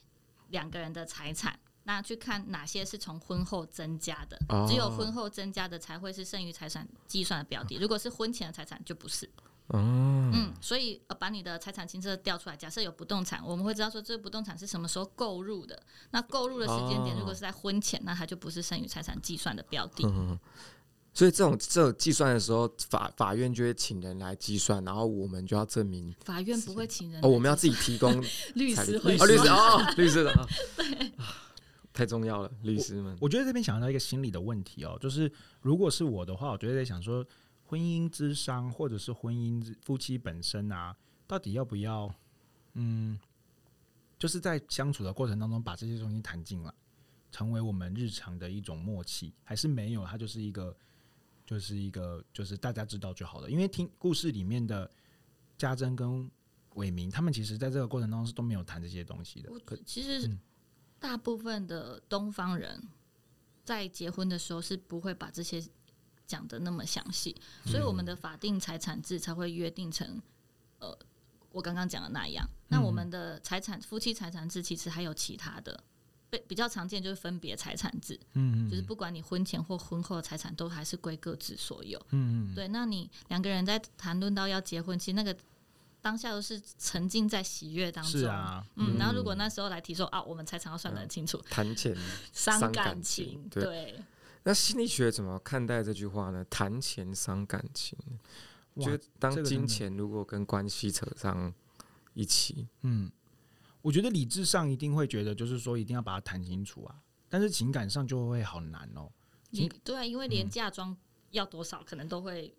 [0.50, 9.30] 两个人的财产，那去看哪些是从婚后增加的，只有婚后增加的才会是剩余财产计算的标的，如果是婚前的财产就不是。
[9.74, 20.08] 嗯，所以呃，把你的财产清册调出来，假设有不动产，我们会知道说这个不动产是什么时候购入的，那购入的时间点如果是在婚前，那它就不是剩余财产计算的标的。
[21.18, 26.14] 所以这种这种计算的时候，法法院就会请人来计算，然后我们就要证明。
[26.24, 31.12] 法院不会请人哦，我们要自己提供 律师会哦，律师哦， 律师的啊，对，
[31.92, 33.14] 太重要了，律师们。
[33.14, 37.26] 我，我觉得这边想到一个心理的问题哦，就是如果是我的话，我觉得在想说，
[37.66, 42.14] 婚姻之商或者是婚姻夫妻本身啊，到底要不要？
[42.76, 43.20] 嗯，
[44.20, 46.72] 就是在相处的过程当中把这些东西谈进来，
[47.32, 50.06] 成为我们日常的一种默契，还是没有？
[50.06, 50.78] 它就是一个。
[51.48, 53.50] 就是一个，就是大家知道就好了。
[53.50, 54.92] 因为听故事里面的
[55.58, 56.30] 家珍跟
[56.76, 59.50] 伟明，他们其实在这个过程当中是都没有谈这些东西的。
[59.86, 60.30] 其实
[61.00, 62.84] 大部分的东方人
[63.64, 65.64] 在结婚的时候是不会把这些
[66.26, 67.34] 讲的那么详细，
[67.66, 70.22] 所以我们的法定财产制才会约定成
[70.80, 71.00] 呃，
[71.52, 72.46] 我刚刚讲的那样。
[72.68, 75.82] 那我们的财产夫妻财产制其实还有其他的。
[76.30, 82.68] 被比较常见就是分别财产制，嗯，就是不管你婚前或婚后的财产都还是归各自所有，嗯嗯，对。
[82.68, 85.36] 那你两个人在谈论到要结婚，其实那个
[86.02, 88.98] 当下都是沉浸在喜悦当中，啊，嗯。
[88.98, 91.96] 然后如果那时候来提说啊，我们财产要算得很清楚，谈钱
[92.34, 94.00] 伤感情，对。
[94.44, 96.46] 那心理学怎么看待这句话呢？
[96.50, 97.98] 谈钱伤感情，
[98.80, 101.54] 觉得当金钱如果跟关系扯上
[102.14, 103.10] 一起，嗯。
[103.88, 109.10] 我觉得理智上一定会觉得，就是说一定要把它谈清楚啊，但是情感上就会好难哦。
[109.50, 110.94] 你对啊，因为连嫁妆
[111.32, 112.54] 要多少，可能都会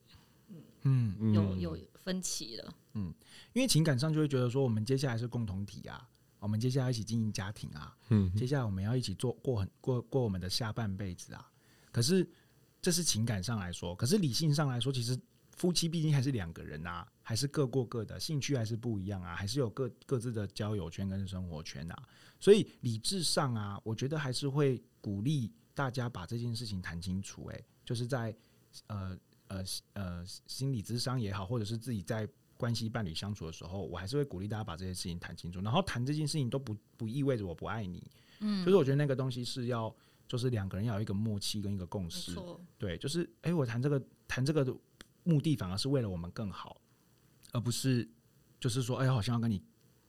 [0.85, 2.75] 嗯，嗯有有分歧了。
[2.95, 3.13] 嗯，
[3.53, 11.47] 因为情感上就会觉得说，我们接下来是共同体啊，我们接下来一起经营家庭啊，嗯，接下来我们要一起做过很过过我们的下半辈子啊。
[11.93, 12.27] 可是
[12.81, 15.15] 这是情感上来说，可是理性上来说，其实。
[15.59, 22.09] 夫妻毕竟还是两个人啊，还是各过各的，兴趣还是不一样啊，还是有各各自的交友圈跟生活圈啊。
[22.41, 27.47] 所以理智上啊，我觉得还是会鼓励大家把这件事情谈清楚。
[27.49, 28.35] 诶，就是在
[28.87, 29.15] 呃
[29.49, 29.63] 呃
[29.93, 35.61] 呃心理智商也好，或者是自己在关系伴侣相处的时候，我还是会鼓励大家把这些事情谈清楚。
[35.61, 38.11] 然后谈这件事情都不不意味着我不爱你，
[38.41, 39.95] 嗯，就是我觉得那个东西是要，
[40.27, 42.35] 就是两个人要有一个默契跟一个共识。
[42.79, 44.75] 对，就是诶、欸，我谈这个谈这个。
[45.25, 46.81] 目的反而是为了我们更好，
[47.53, 48.09] 而不是
[48.61, 49.63] 就是说，哎呀，好像要跟你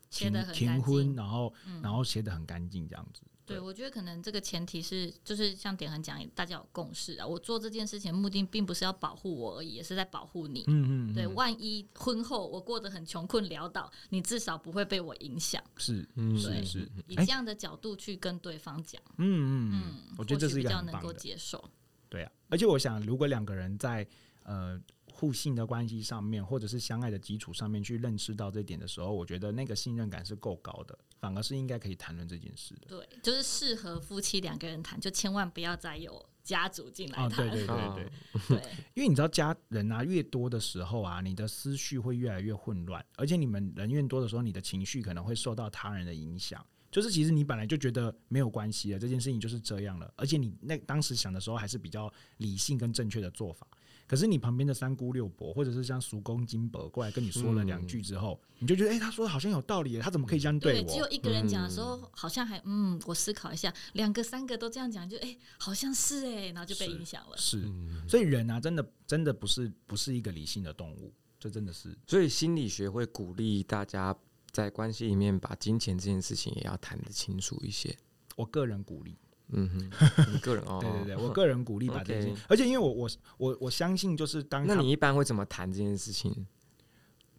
[0.10, 3.22] 停停婚，然后、嗯、然后写得很干净这样子。
[3.46, 7.26] 对，对我觉得可能这个前提是，就是像点恒讲，大家有共识啊。
[7.26, 10.64] 我做这件事情目的并不是要保护我而已，也是在保护你。
[10.68, 11.14] 嗯嗯。
[11.14, 15.64] 对，万一婚后我过得很穷困潦倒，你至少不会被我影响。
[15.78, 16.92] 是，嗯，是是。
[17.08, 21.64] 以这样的角度去跟对方讲，嗯嗯嗯，我觉得这是一个比较能够接受。
[22.08, 24.08] 对啊，而且我想，如果两个人在
[24.44, 24.80] 呃。
[25.20, 32.88] 互信的关系上面，或者是相爱的基础上面去认识到这点的时候，我觉得那个信任感是够高的，反而是应该可以谈论这件事的。
[32.88, 37.26] 对，就是适合夫妻两个人谈，就千万不要再有家族进来谈。
[37.26, 38.10] 哦，对对对对
[38.48, 46.66] 对，对，因为你知道家人啊越多的时候啊，你的思绪会越来越混乱，而且你们人越多的时候，你的情绪可能会受到他人的影响。
[46.90, 53.68] 就是其实你本来就觉得没有关系了，这件事情就是这样了，而且你那当时想的时候还是比较理性跟正确的做法。
[54.10, 60.82] 可是你旁边的三姑六婆，或者是像叔公金伯过来跟你说了两句之后，嗯、你就觉得哎、欸，他说的好像有道理，他怎么可以这样对我？
[60.82, 67.38] 对，只有一个人讲的时候，好像还嗯，我思考一下，两个三个都这样讲，就哎、欸，好像是哎、欸，然后就被影响了。
[67.38, 67.70] 是，是，
[68.10, 71.96] 所以人啊，真的真的不是不是一个理性的动物，这真的是。
[72.08, 74.14] 所以心理学会鼓励大家。
[74.52, 77.96] 在关系里面，把金钱这件事情也要谈得清楚一些。
[78.36, 79.16] 我个人鼓励，
[79.50, 86.46] 嗯哼，你个人哦， 对对对，我个人鼓励把这件事情，而且因为我我我我相信，就是当那你一般会怎么谈这件事情？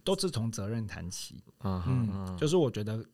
[0.03, 3.05] 都是从责任谈起，嗯哼，就是我觉得，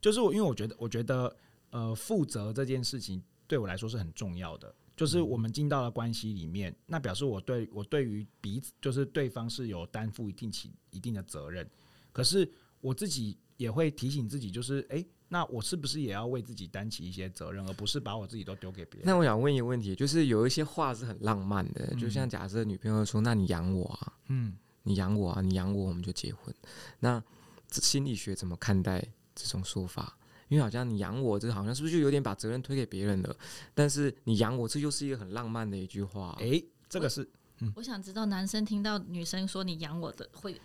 [0.00, 1.36] 就是我因为我觉得，我觉得
[1.70, 4.74] 呃，负责这件事情对我来说是很重要的。
[4.96, 11.68] 就是我们进到了关系里面，那表示我对我对于彼此，就是对方是有担负一定起一定的责任，
[12.12, 12.50] 可是。
[12.80, 19.06] 我自己也会提醒自己，就是哎、欸，那我是不是也要为自己担起一些责任，而不是把我自己都丢给别人？
[19.06, 26.54] 那我想问一个问题，就是有一些话是很浪漫的，嗯、就像假设女朋友说：“那你养我啊，嗯，你养我啊，你养我，我们就结婚。”
[27.00, 27.22] 那
[27.70, 30.16] 心理学怎么看待这种说法？
[30.48, 33.36] 因为好像你养我，这好像是不是就有点把责任推给别人了？
[33.74, 36.34] 但是你养我，这又是一个很浪漫的一句话。
[36.40, 40.58] 诶、欸，这个是，嗯、我想知道男生听到女生说“你养我的”会。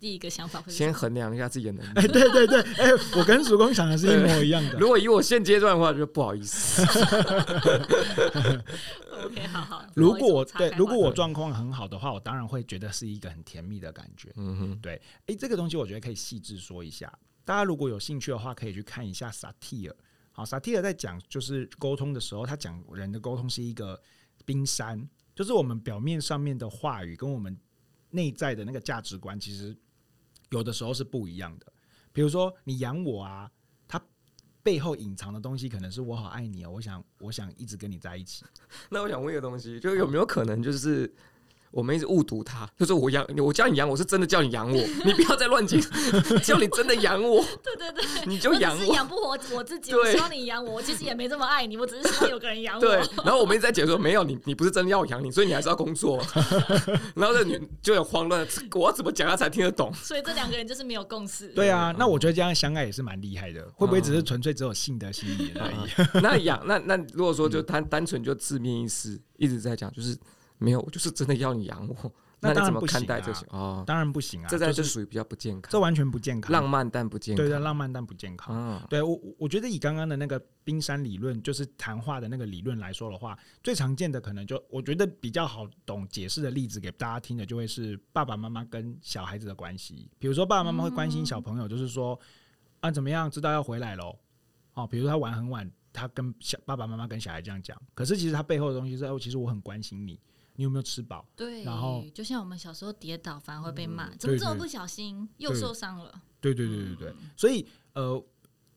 [0.00, 1.90] 第一个想法会先衡量一下自己的能力。
[1.96, 4.78] 哎，对对对，哎，我跟曙光想的是一模一样的。
[4.78, 6.82] 如果以我现阶段的话，就不好意思。
[9.24, 9.84] OK，好好。
[9.94, 14.32] 如果我对，如果我状况很好的话，我当然会觉得是一个很甜蜜的感觉。
[14.36, 15.02] 嗯哼，对。
[15.26, 17.12] 哎，这个东西我觉得可以细致说一下。
[17.44, 19.96] 大家如果有兴趣的话，可以去看一下萨提尔。
[20.30, 24.00] 好，萨提尔在讲就是沟通的时候，他讲人的沟通是一个
[24.44, 27.58] 冰山，就是我们表面上面的话语跟我们
[28.10, 29.76] 内在的那个价值观，其实。
[30.50, 31.66] 有的时候是不一样的，
[32.12, 33.50] 比如说你养我啊，
[33.86, 34.00] 它
[34.62, 38.44] 背后隐藏的东西可能是我好爱你哦，我想我想一直跟你在一起。
[38.90, 41.14] 那我想问一个东西，就有没有可能就是？
[41.70, 45.80] 我们一直误读他，就是我养我叫你养我是真的叫你养我，你不要再乱讲，
[46.42, 47.44] 叫你真的养我。
[47.62, 49.94] 对对对，你就养我，养不活我自己。
[49.94, 52.80] 我，希望你养我，我其实也没这么爱你，我只是希望有个人养我。
[52.84, 56.18] 对，然后我们一直在解说，没有你，你不是真的要我养你，所以你还是要工作。
[57.14, 59.92] 然后这女就有慌乱，我要怎么讲他才听得懂？
[59.94, 61.48] 所以这两个人就是没有共识。
[61.48, 66.20] 对啊，那我觉得这样相爱也是蛮厉害的，会不会只是纯粹只有性的吸引而已？
[66.22, 70.16] 那养那那如果说就单单纯就字面意思一直在讲，就是
[70.58, 72.12] 没有，我就是真的要你养我。
[72.40, 73.44] 那你怎么看待这些？
[73.50, 74.46] 哦，当然不行啊！
[74.48, 76.52] 这在就属于比较不健康，这完全不健康。
[76.52, 78.80] 浪漫但不健康，对的，浪漫但不健康。
[78.88, 90.08] 对我，我觉得以刚刚的那个冰山理论，就是谈话的那个理论来说的话，最常见的可能就我觉得比较好懂解释的例子给大家听的，就会是爸爸妈妈跟小孩子的关系。
[90.20, 92.16] 比如说，爸爸妈妈会关心小朋友，就是说
[92.78, 94.16] 啊，怎么样，知道要回来喽？
[94.74, 100.20] 哦，比如说他玩很晚，他跟小爸爸妈妈跟小孩这样讲，可是其实他背后的东西是，哦，其实我很关心你。
[100.58, 101.24] 你有没有吃饱？
[101.36, 106.20] 对，然后就像我们小时候跌倒，反而会被骂，怎么这么不小心又受伤了？
[106.40, 108.20] 对对对对对，所以呃，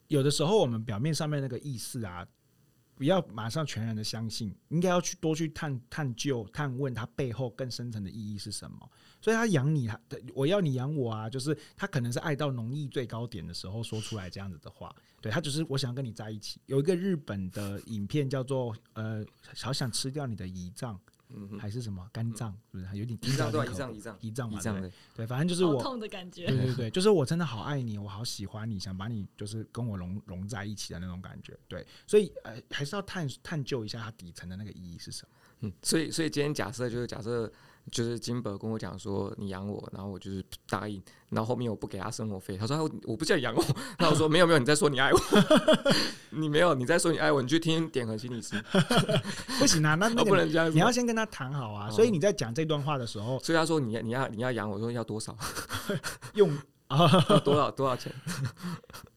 [0.08, 2.24] 有的时候我们表面上面那个意思啊，
[2.94, 8.88] 不要马上全然的相信，应该要去多去探探究、探问他背后更深层的意义是什么。
[9.20, 10.00] 所以他养你，他
[10.36, 14.96] 我要你养我啊，就是他可能是爱到浓意最高点的时候说出来这样子的话。
[15.20, 16.62] 对，他只是我想跟你在一起。
[16.68, 19.26] 有一个日本的影片叫做呃，
[19.58, 21.00] 好想吃掉你的胰脏。
[21.34, 23.52] 嗯，还是什么肝脏，是不是有点胰脏？
[23.52, 26.46] 对，胰脏，胰脏，胰脏嘛，对，对，反正就是我痛的感觉。
[26.48, 31.58] 对对对， 就是我真的好爱你，我好喜欢你，想把你就是跟我融融在一起的那种感觉。
[31.68, 35.36] 对，所以呃，还是要探探究一下它底层的那个意义是什么。
[35.62, 37.52] 嗯，所以所以今天假设就是假设。
[37.90, 43.64] 就是金伯跟我讲说，你养我，然后我就是答应，然后后面我不给他生活费，他说我我不叫你养我，
[43.98, 45.20] 那我说没有没有，你在说你爱我，
[46.32, 48.62] 你没有你在说你爱我，你去听点和心理师，
[49.60, 55.36] 不行啊，那那个、不能这样，你要先跟他谈好啊，所以你在讲这段话的时候，所以他说你你要你要养我，说要多少，
[56.36, 56.56] 用
[56.88, 57.08] 啊
[57.44, 58.14] 多少多少钱。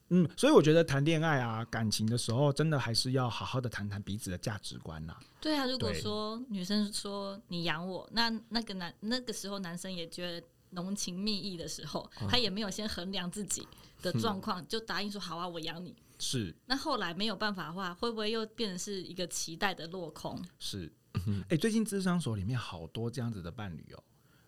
[0.09, 5.19] 嗯，所以我觉得谈恋爱啊，感情的时候，真的还是要好好的谈谈彼此的价值观呐、啊。
[5.41, 13.67] 对啊，如果说女生说你养我，那那个男那个时候男生也觉得浓情蜜意的时候，嗯、他也没有先衡量自己
[14.01, 15.95] 的状况，嗯、就答应说好啊，我养你。
[16.19, 16.55] 是。
[16.65, 20.39] 那后来没有办法的话，会不会又变成是一个期待的落空？
[20.59, 20.91] 是。
[21.15, 24.03] 哎、欸，最近智商所里面好多这样子的伴侣哦。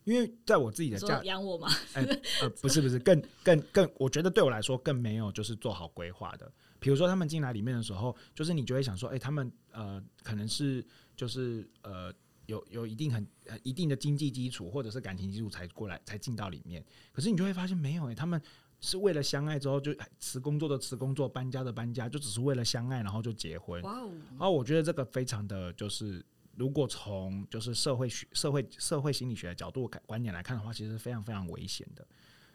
[0.07, 1.67] 因为在我自己的家养我嘛？
[1.93, 6.49] 哎、欸，呃，不是不是，更更更，我觉得对我来说更没有就是做好规划的。
[6.79, 10.81] 比如说他们进来里面的时候，就是你就会想说，哎、欸，他们呃可能是
[11.13, 12.13] 就是呃
[12.45, 13.27] 有有一定很
[13.63, 16.81] 一定的经济基础或者是感情基础才过来才进到里面，
[17.11, 18.41] 可是你就会发现没有哎、欸，他们
[18.79, 23.81] 是为了相爱之后就辞工作的辞工作，搬家的搬家，就只是为了相爱然后就结婚。
[23.81, 24.09] 哇哦！
[24.29, 26.25] 然后我觉得这个非常的就是。
[26.57, 32.05] 如果从就是社会学、社会社会心理学的角度观点来看的话，其实是非常非常危险的。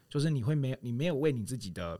[0.09, 1.99] 就是你会没有你没有为你自己的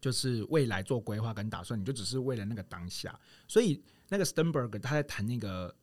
[0.00, 3.18] 就是未来做规划跟打算，你就只是为了那个当下。
[3.48, 5.74] 所以那个 Sternberg 他在谈那个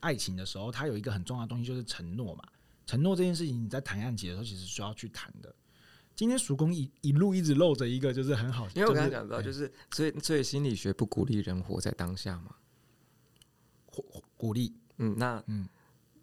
[0.00, 2.42] 爱情的时候，他有一个很重要的东西就是承诺嘛。
[2.84, 5.54] 承诺这件事情，你在谈恋爱的时候其实需要去谈的。
[6.16, 12.56] 今天叔公一一路一直露着一个就是很好，因为我刚才讲到，就是所以所以心理学不鼓励人活在当下嘛，
[14.36, 14.74] 鼓励。
[14.98, 15.68] 嗯，那嗯，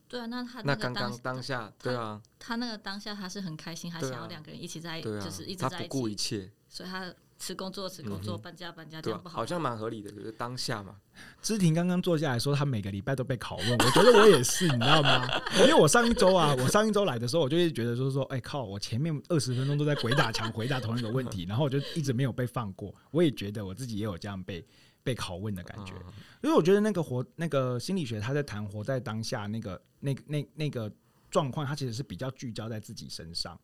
[0.07, 10.95] 对啊，那他那刚刚当下，对啊，他那个当下他是很开心，他想要两个人一起在，就是一直在一起，不顾一切，所以他辞工作辞工作，搬家搬家，这样不好，好像蛮合理的，就是当下嘛。
[11.41, 15.27] 芝婷刚刚坐下来说，他每个礼拜都被拷问，我觉得我也是，你知道吗？
[15.59, 24.65] 因为我上一周啊，我上一周来的时候，我就一直觉得就是说，哎靠，我前面二十分钟都在鬼打墙 回答同一个问题，然后我就一直没有被放过，我也觉得我自己也有这样被。
[25.05, 25.93] 被拷问的感觉，
[26.41, 30.91] 因为我觉得那个活那个心理学，他在谈活在当下那个那那那个
[31.29, 33.57] 状况，他其实是比较聚焦在自己身上。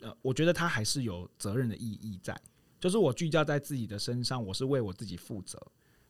[0.00, 2.34] 呃，我觉得他还是有责任的意义在，
[2.80, 5.60] 就是我聚焦在自己的身上，我是为我自己负责。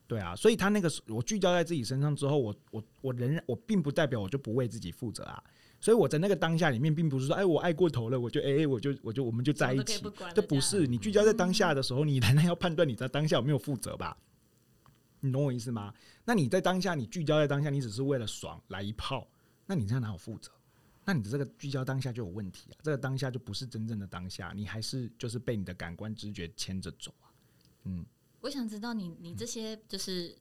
[0.06, 5.42] 对啊，所以他那个我聚焦在自己身上之后，我我我仍然我并不代表我就不为自己负责啊。
[5.80, 10.00] 所以我在那个当下里面，并不是说哎我爱过头了，我就哎、欸、我就我就我们就在一起，
[10.32, 14.16] 这不是你聚焦在当下的时候，你 仍然要判断你在当下有没有负责吧？
[15.24, 15.94] 你懂我意思吗？
[16.24, 19.26] 那你在当下，你聚焦在当下，你只是为了爽来一炮，
[19.66, 20.50] 那你这样哪有负责？
[21.04, 22.78] 那你的这个聚焦当下就有问题啊！
[22.82, 27.30] 这个当下就不是真正的当下，你还是就是被你的感官知觉牵着走啊。
[27.84, 28.04] 嗯，
[28.40, 30.36] 我想知道你你这些就是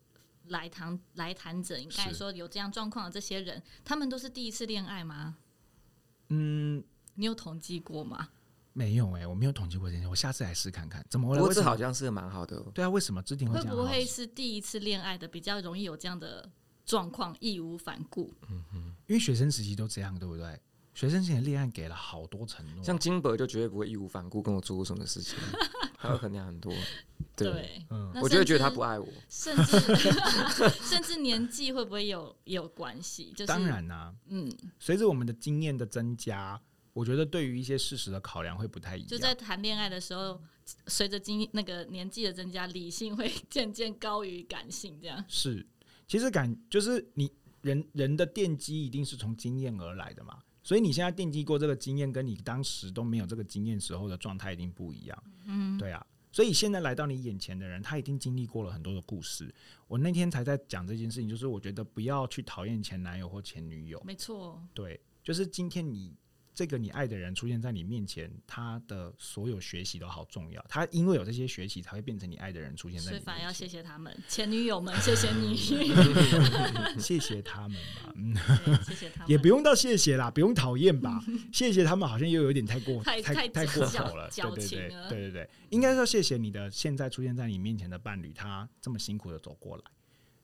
[0.48, 5.38] 来谈来谈者，应该说有这样状况的这些人，他们都是第一次恋爱吗？
[6.30, 6.84] 嗯，
[7.16, 8.30] 你有统计过吗？
[8.74, 11.06] 没有哎、欸，我没有统计过这件事，我下次来试看看。
[11.10, 11.36] 怎么？
[11.36, 12.60] 不过这好像是蛮好的。
[12.74, 13.76] 对啊，为什么芝婷会这样？
[13.76, 16.50] 会不会是第一次恋爱的比较容易有这样的
[16.86, 18.34] 状况，义无反顾？
[18.50, 20.60] 嗯哼，因为学生时期都这样，对不对？
[20.94, 25.38] 学生时期恋爱给了好多承诺，像金伯就绝对不会义无反顾跟我做过什么事情，
[25.98, 26.72] 还会衡量很多。
[27.36, 29.80] 对，对嗯，我就会觉得他不爱我，甚至
[30.84, 33.32] 甚至年纪会不会有有关系？
[33.32, 34.50] 就是当然啊，嗯，
[34.80, 36.62] 随着我们的经验的增加。
[36.94, 39.08] 我觉得对于一些事实的考量会不太一样。
[39.08, 40.42] 就在谈恋爱的时候，
[40.88, 45.66] 随着经那个年纪的增加，理性会 渐渐高于感性，这样是。
[46.08, 47.32] 其实感就是你
[47.62, 55.24] 人人的奠基一定是从经验而来的嘛，所以你现在奠基过这个经验，跟你当时都没有这个经验时候的状态一定不一样。
[55.46, 56.06] 嗯，对啊。
[56.34, 59.54] 所以现在来到你眼前的人，他一定经历过了很多的故事。
[59.88, 64.02] 我那天才在讲这件事情，就是我觉得不要去讨厌前男友或前女友。
[64.06, 66.14] 没错，对，就是今天你。
[66.54, 70.64] 这个你爱的人出现在你面前，他的所有学习都好重要。
[70.68, 73.24] 他因为有这些学习，才会变成你爱的人出现在你面前。
[73.24, 75.56] 所以，反而要谢谢他们，前女友们，谢谢你，
[77.00, 78.14] 谢谢他们吧。
[78.16, 78.36] 嗯，
[78.84, 81.24] 谢谢他们，也不用到谢谢啦，不用讨厌吧。
[81.54, 84.30] 谢谢他们，好像又有点太过，太太太过头了。
[84.30, 89.84] 对对对，对对对，应该说谢谢你的现在出现在你面前的伴侣，他这么辛苦的走过来，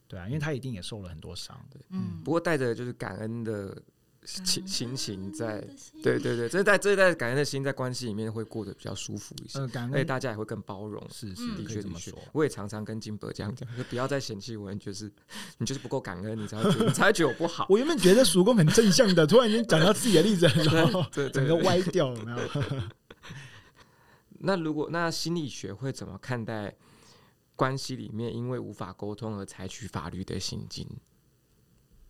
[0.08, 1.60] 对啊，因为他一定也受了很多伤。
[1.70, 3.84] 对，嗯，不过带着就是感恩的。
[4.28, 5.66] 心心情在，
[6.04, 11.02] 对对对，这在这一代感恩的心在关系里面会过得比较舒服一些，而且大家也会更包容。
[11.10, 12.14] 是是，的确这么说。
[12.34, 15.10] 我也常常跟金伯这样讲， 就不要再嫌弃我，就是
[15.60, 17.66] 你就是不够感恩，你才会觉得 你才会觉得我不好。
[17.70, 22.82] 我原本觉得叔公很正向的，突然间讲到自己的例子，然后整个歪掉了，没有？
[24.40, 26.76] 那如果那心理学会怎么看待
[27.56, 30.86] 关系里面因为无法沟通而采取法律的行径？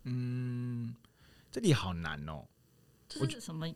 [0.02, 0.96] 嗯。
[1.50, 2.44] 这里好难哦，
[3.08, 3.66] 这是什么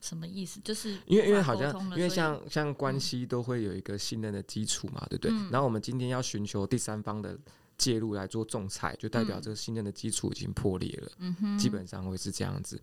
[0.00, 0.60] 什么意思？
[0.60, 5.32] 就是因为因为好像因为像像关系都会有一个信任的基础嘛，对不对？
[5.50, 7.36] 然后我们今天要寻求第三方的
[7.76, 11.12] 介入来做仲裁，就代表这个信任的基础已经破裂了。
[11.18, 12.80] 嗯哼，基本上会是这样子，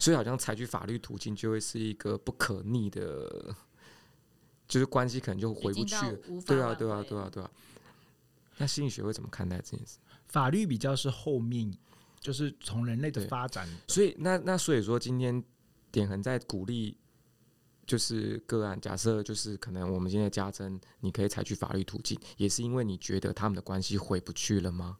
[0.00, 3.54] 所以好像采取法律途径就会是一个不可逆的，
[4.66, 6.18] 就是关系可能就回不去了。
[6.44, 7.48] 对啊，对啊，对啊，对啊。
[8.56, 9.98] 那心理学会怎么看待这件事？
[10.26, 11.72] 法律比较是后面。
[12.20, 15.42] 就是从人类的发展，所以那那所以说，今天
[15.90, 16.96] 点恒在鼓励，
[17.86, 24.98] 就是个案假设，就是可能我们现在加征，你可以采取法律途径，也是因为你觉得他们的关系回不去了吗？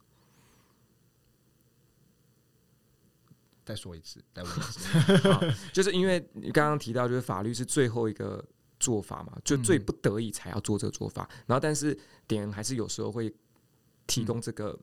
[3.64, 5.54] 再说一次，再问一次。
[5.74, 8.42] 就是因为你刚刚提到，就是法律是最后一个
[8.80, 11.28] 做法嘛，就最不得已才要做这个做法。
[11.30, 11.94] 嗯、然后，但是
[12.26, 13.30] 点人还是有时候会
[14.06, 14.78] 提供这个，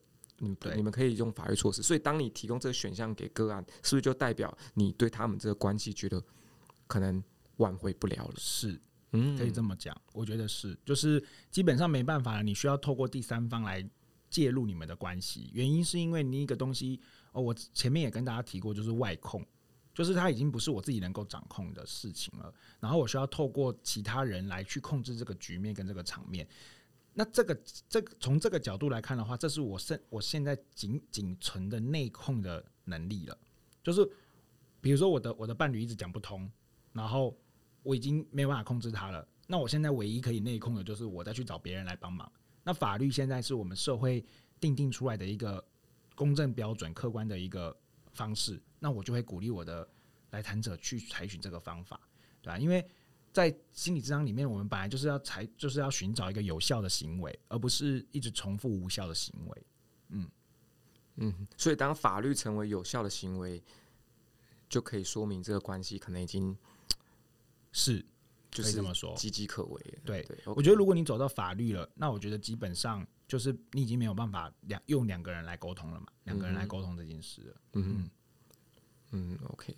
[0.45, 1.81] 嗯，你们可以用法律措施。
[1.81, 6.21] 所以，当你提供这个选项给个案，是不是就代表你对他们这个关系觉得
[6.87, 7.23] 可能
[7.57, 8.33] 挽回不了了？
[8.37, 8.79] 是，
[9.11, 9.95] 嗯，可以这么讲。
[10.13, 13.87] 我觉得是，就是基本上没办法了，你需要透过第三方来
[14.29, 15.49] 介入你们的关系。
[15.53, 16.99] 原因是因为你一个东西。
[17.31, 19.45] 哦，我前面也跟大家提过，就是外控，
[19.93, 22.49] 就是它已经不是我自己能够掌控的事情了。
[22.79, 26.47] 然后我需要透过其他人来去控制这个局面跟这个场面。
[27.15, 27.59] 那这个
[27.89, 33.35] 这个从这个角度来看的话，这是我现我现在仅仅存的内控的能力了。
[33.81, 34.07] 就是
[34.79, 36.47] 比如说我的我的伴侣一直讲不通，
[36.93, 37.35] 然后
[37.81, 39.27] 我已经没有办法控制他了。
[39.47, 42.31] 那我现在唯一可以内控的就是我再去找别人来帮忙。
[42.63, 44.23] 那法律现在是我们社会
[44.59, 45.65] 定定出来的一个。
[46.17, 47.77] 公正标准、客观的一个
[48.13, 49.85] 方式，那我就会鼓励我的
[50.29, 51.99] 来谈者去采取这个方法，
[52.41, 52.57] 对吧？
[52.57, 52.87] 因为
[53.35, 59.65] 在心理咨商里面，我们本来就是要才，就是要寻找一个有效的行为，而不是一直重复无效的行为。
[60.07, 60.29] 嗯
[61.17, 63.61] 嗯，所以当法律成为有效的行为，
[64.69, 66.57] 就可以说明这个关系可能已经
[67.73, 68.03] 是
[68.49, 69.99] 就是这么说岌岌可危。
[70.05, 73.05] 对，我觉得如果你走到法律了，那我觉得基本上。
[73.27, 76.05] 就是你已经没有办法两用两个人来沟通了嘛？
[76.25, 78.07] 两个人来沟通这件事了，嗯
[79.09, 79.75] 嗯，OK。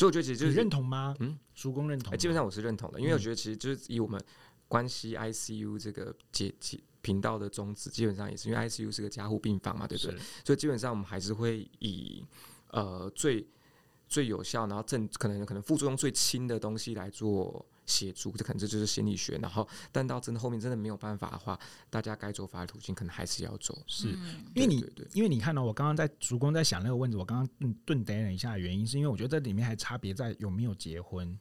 [0.00, 1.14] 所以我觉得其实就是认同吗？
[1.20, 2.16] 嗯，叔公认同、欸。
[2.16, 4.18] 基本上我是认同的，因为我觉得其实就是以我们
[4.66, 10.18] 关系 ICU 这个节节频道的宗旨，基本上也是因为 ICU 是个加护病房嘛，对不对？
[10.42, 12.24] 所以基本上我们还是会以
[12.70, 13.46] 呃最
[14.08, 17.66] 最有效，然后正可能可能副作用最轻的东西来做。
[17.90, 19.36] 协助，这可能这就是心理学。
[19.38, 21.58] 然后，但到真的后面真的没有办法的话，
[21.90, 23.76] 大家该走法律途径，可能还是要走。
[23.86, 24.10] 是
[24.54, 31.36] 因为你，因为你看到、喔、我刚刚在主公在想那个问题，我刚刚顿顿了一下，原因是因为我觉得这里面还差别在有没有结婚。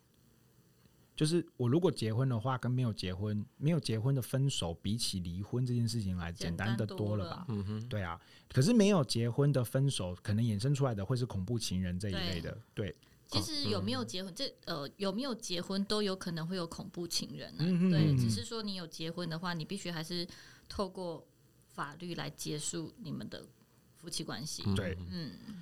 [1.16, 7.46] 就是我如果结婚的话，跟没有结婚，没有结婚的分手，比起离婚这件事情来简单的多了吧？
[7.50, 8.18] 嗯哼，对啊。
[8.54, 12.96] 可是没有结婚的分手，可能衍生出来的会是恐怖情人这一类的，对。
[13.30, 17.64] 其实有没有结婚，这呃有没有结婚都有可能会有恐怖情人啊。
[17.92, 20.28] 对，只是说你有结婚的话，你必须还是
[20.68, 21.24] 透过
[21.68, 23.46] 法律来结束你们的
[23.94, 24.64] 夫妻关系。
[24.76, 25.62] 对，嗯。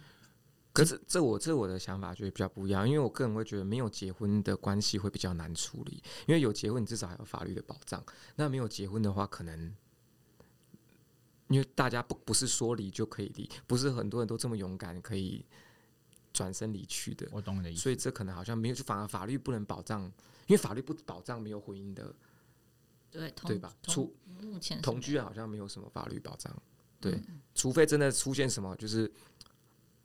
[0.71, 8.01] 可是这我这我的想法就会比较不一样，因为我个人会觉得没有结婚的关系会比较难处理，因为有结婚你至少还有法律的保障。
[8.35, 9.75] 那没有结婚的话，可能
[11.49, 15.43] 因为大家不不是说离就可以离，不是很多人都这么勇敢可以。
[16.37, 17.81] 转身离去的，我懂你的意思。
[17.81, 20.03] 所以这可能好像没有，就反而法律不能保障，
[20.45, 22.13] 因为法律不保障没有婚姻的，
[23.09, 23.75] 对对吧？
[23.81, 26.55] 除目前同居好像没有什么法律保障，
[27.01, 29.11] 对，嗯、除非真的出现什么，就是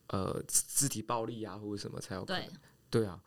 [0.06, 2.48] 呃肢体暴力啊或者什么才有可能。
[2.88, 3.22] 对，对啊，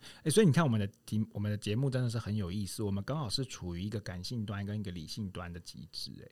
[0.00, 6.10] 哎、欸，所以你看我们的题，我们的节目真的是很有意思，我们刚好是处于一个感性端跟一个理性端的机制。
[6.24, 6.28] 哎，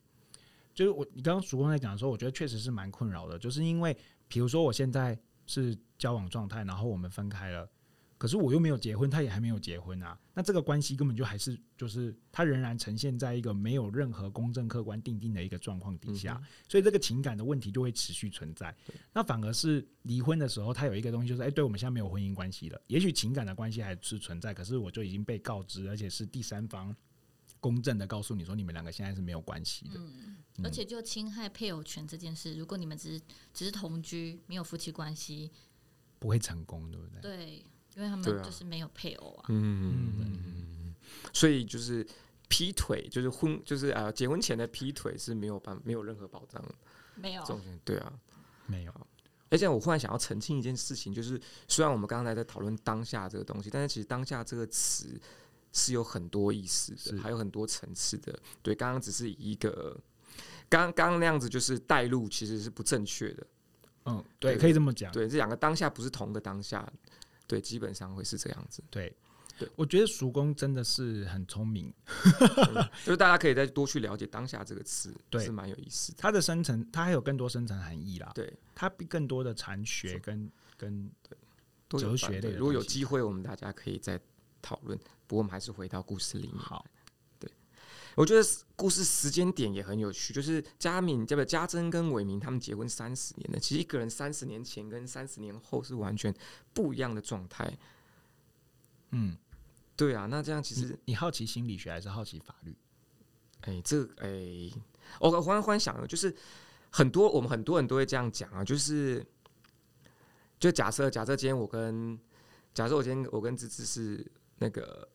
[0.73, 3.95] 就是我你刚刚曙光在讲的时候，我觉得确实是蛮困扰的，就是因为
[4.27, 5.19] 比如说我现在。
[5.47, 7.69] 是交往状态，然后我们分开了，
[8.19, 18.75] 可是我又没有结婚，他也还没有结婚啊，那这个关系根本就还是就是他仍然呈现在一个没有任何公正客观定定的一个状况底下，嗯、所以这个情感的问题就会持续存在。
[19.13, 26.95] 那反而是离婚的时候，他有一个东西就是，哎，对我们现在没有婚姻关系了，也许情感的关系还是存在，可是我就已经被告知，而且是第三方
[27.65, 29.95] 公正的告诉你说，你们两个现在是没有关系的。
[29.97, 35.51] 嗯而且就侵害配偶权这件事，如果你们只是只是同居，没有夫妻关系，
[36.19, 37.21] 不会成功，对不对？
[37.23, 37.65] 对，
[37.97, 39.47] 因为他们就是没有配偶啊。
[39.49, 40.95] 嗯嗯，
[41.33, 42.07] 所以就是
[42.49, 46.75] 劈腿，就是婚，就是啊，结婚前的劈腿是没有办，没有任何保障的。
[47.17, 47.43] 没有。
[47.85, 48.13] 对啊，
[48.67, 48.93] 没有。
[49.51, 55.21] 而且我忽然想要澄清一件事情，就是虽然我们刚才在讨论当下这个东西，但是其实当下这个词
[55.75, 58.35] 是有很多意思的，还有很多层次的。
[58.63, 59.95] 对，刚刚只是以一个。
[60.67, 63.47] 刚刚那样子就是带入，其实是不正确的。
[64.07, 65.13] 嗯，对，可以这么讲。
[65.13, 66.91] 对，这两个当下不是同个当下。
[67.47, 68.83] 对，基本上会是这样子。
[68.91, 69.15] 对，
[69.59, 71.93] 对，我觉得叔公真的是很聪明，
[73.05, 76.19] 就是大家可以再多去了解“当下”这个词，对，是蛮有意思的。
[76.19, 78.33] 它的深层，它还有更多深层含义啦。
[78.35, 81.09] 对，它比更多的禅学跟跟
[81.91, 82.53] 哲学类。
[82.53, 84.19] 如果有机会，我们大家可以再
[84.61, 84.99] 讨论。
[85.35, 86.57] 不过，我们还是回到故事里面。
[86.59, 86.87] 好。
[87.41, 87.51] 对
[88.15, 93.59] 我觉得故事时间点也很有趣，就是佳敏，这个家珍跟伟明他们结婚三十年了。
[93.59, 96.33] 其实一个人三十年前跟三十年后是完全
[96.73, 97.77] 不一样的状态。
[99.11, 99.37] 嗯，
[99.97, 102.77] 对啊，那这样其实你，你好奇心理学还是好奇法律？
[103.63, 104.73] 哎、欸，这哎、欸，
[105.19, 106.35] 我忽然忽然想了，就是
[106.91, 109.27] 很多我们很多人都会这样讲啊，就是。
[110.57, 112.19] 就假设假设今天我跟
[112.73, 114.25] 假设我今天我跟芝芝是
[114.57, 115.07] 那个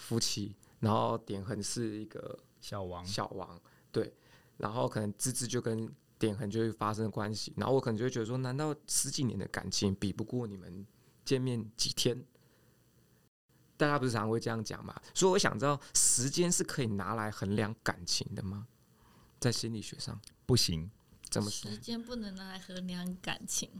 [0.00, 3.60] 夫妻，然后点恒是一个小王小王，
[3.92, 4.12] 对，
[4.56, 5.88] 然后可能芝芝就跟
[6.18, 10.86] 点恒就会发生关系，然后我可能就会觉得说，难道十几年的感情比不过你们
[11.24, 12.24] 见面几天？
[13.76, 14.94] 大家不是常常会这样讲嘛？
[15.14, 18.66] 所以我想知道，时间是可以拿来衡量感情的吗？
[19.38, 20.90] 在心理学上不行，
[21.30, 21.70] 怎么说？
[21.70, 23.70] 时间不能拿来衡量感情。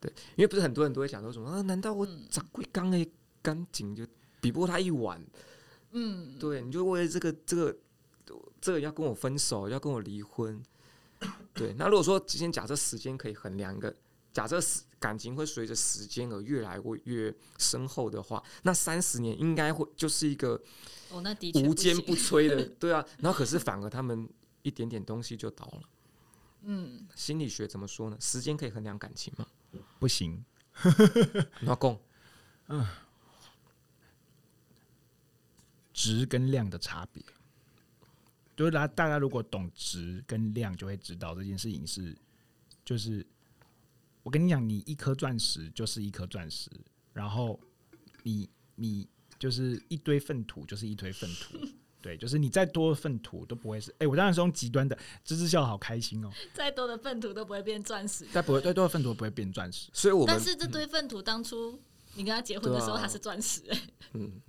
[0.00, 1.62] 对，因为不是很多人都会讲说什么啊？
[1.62, 3.08] 难道我掌柜刚的
[3.40, 4.04] 干净就
[4.40, 5.24] 比不过他一碗？
[5.94, 7.76] 嗯，对，你就为了这个这个
[8.60, 10.62] 这个要跟我分手，要跟我离婚？
[11.54, 13.94] 对，那如果说今天假设时间可以衡量一个。
[14.34, 14.58] 假设
[14.98, 20.60] 感情会随着时间而越来越深厚的话，那三十年应该会就是一个
[21.12, 23.06] 哦，那的确无坚不摧的， 对啊。
[23.20, 24.28] 然后可是反而他们
[24.62, 25.82] 一点点东西就倒了。
[26.62, 28.16] 嗯，心理学怎么说呢？
[28.18, 29.46] 时间可以衡量感情吗？
[30.00, 30.44] 不行。
[31.60, 31.96] 老公，
[32.66, 32.84] 嗯，
[35.94, 37.24] 质跟量的差别，
[38.54, 42.14] 就是大大家如果懂值跟量，就会知道这件事情是
[42.84, 43.26] 就是。
[44.24, 46.70] 我跟你讲，你一颗钻石就是一颗钻石，
[47.12, 47.60] 然后
[48.22, 49.06] 你你
[49.38, 51.58] 就是一堆粪土就是一堆粪土，
[52.00, 53.90] 对，就是你再多的粪土都不会是。
[53.90, 56.30] 哎、欸，我当然是用极端的，芝芝笑好开心哦。
[56.54, 59.90] 再多的粪土都不会变钻石，再不会再多的粪土都不会变钻石。
[59.92, 61.78] 所以我们，但是这堆粪土当初
[62.14, 63.80] 你跟他结婚的时候，他是钻石、欸。
[64.14, 64.40] 嗯，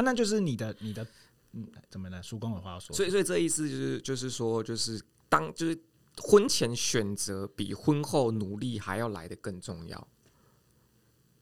[0.00, 1.06] 啊，那就是你的你的
[1.52, 2.22] 嗯，怎么呢？
[2.22, 5.78] 叔公有话要说，所以所以这意思就是就是说就是当就是。
[6.22, 10.08] 婚前选择比婚后努力还要来的更重要。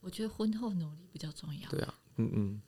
[0.00, 1.68] 我觉得婚后努力比较重要。
[1.68, 2.62] 对啊，嗯嗯，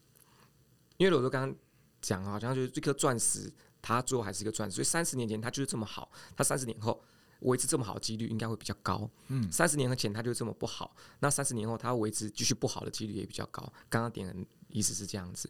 [0.97, 1.57] 因为我就刚刚
[2.01, 4.77] 讲，好像就是这颗钻石，它最后还是一个钻石。
[4.77, 7.01] 所以三十年前它就是这么好，它三十年后
[7.41, 9.09] 维持这么好的几率应该会比较高。
[9.29, 13.63] 嗯，三十年前它就这么不好，那三十年后它维持继续不好的几率也比较高。
[13.89, 14.35] 刚刚点的
[14.69, 15.49] 意思是这样子，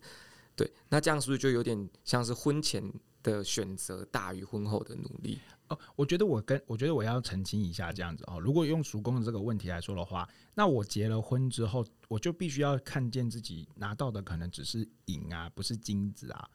[0.61, 2.85] 对，那这样是不是就有点像是婚前
[3.23, 5.39] 的选择大于婚后的努力？
[5.69, 8.39] 哦，我觉得我跟我觉得我要澄清一下这样子哦。
[8.39, 16.47] 如果用叔公的这个问题来说的话，那我结了婚之后，我就必须要看见自己拿到的可能只是银啊，不是金子啊。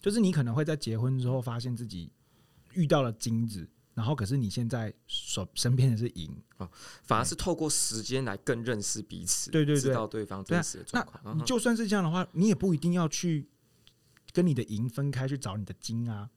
[0.00, 2.10] 就是你可能会在结婚之后发现自己
[2.72, 6.70] 遇到了金子，然后可是你现在手身边的是银啊，
[7.02, 11.20] 反而是透过时间来更认识彼此，对对对，知道对方真实的状况。
[11.24, 13.48] 那你就算是这样的话，你也不一定要去
[14.32, 16.30] 跟你的银分开去找你的金啊。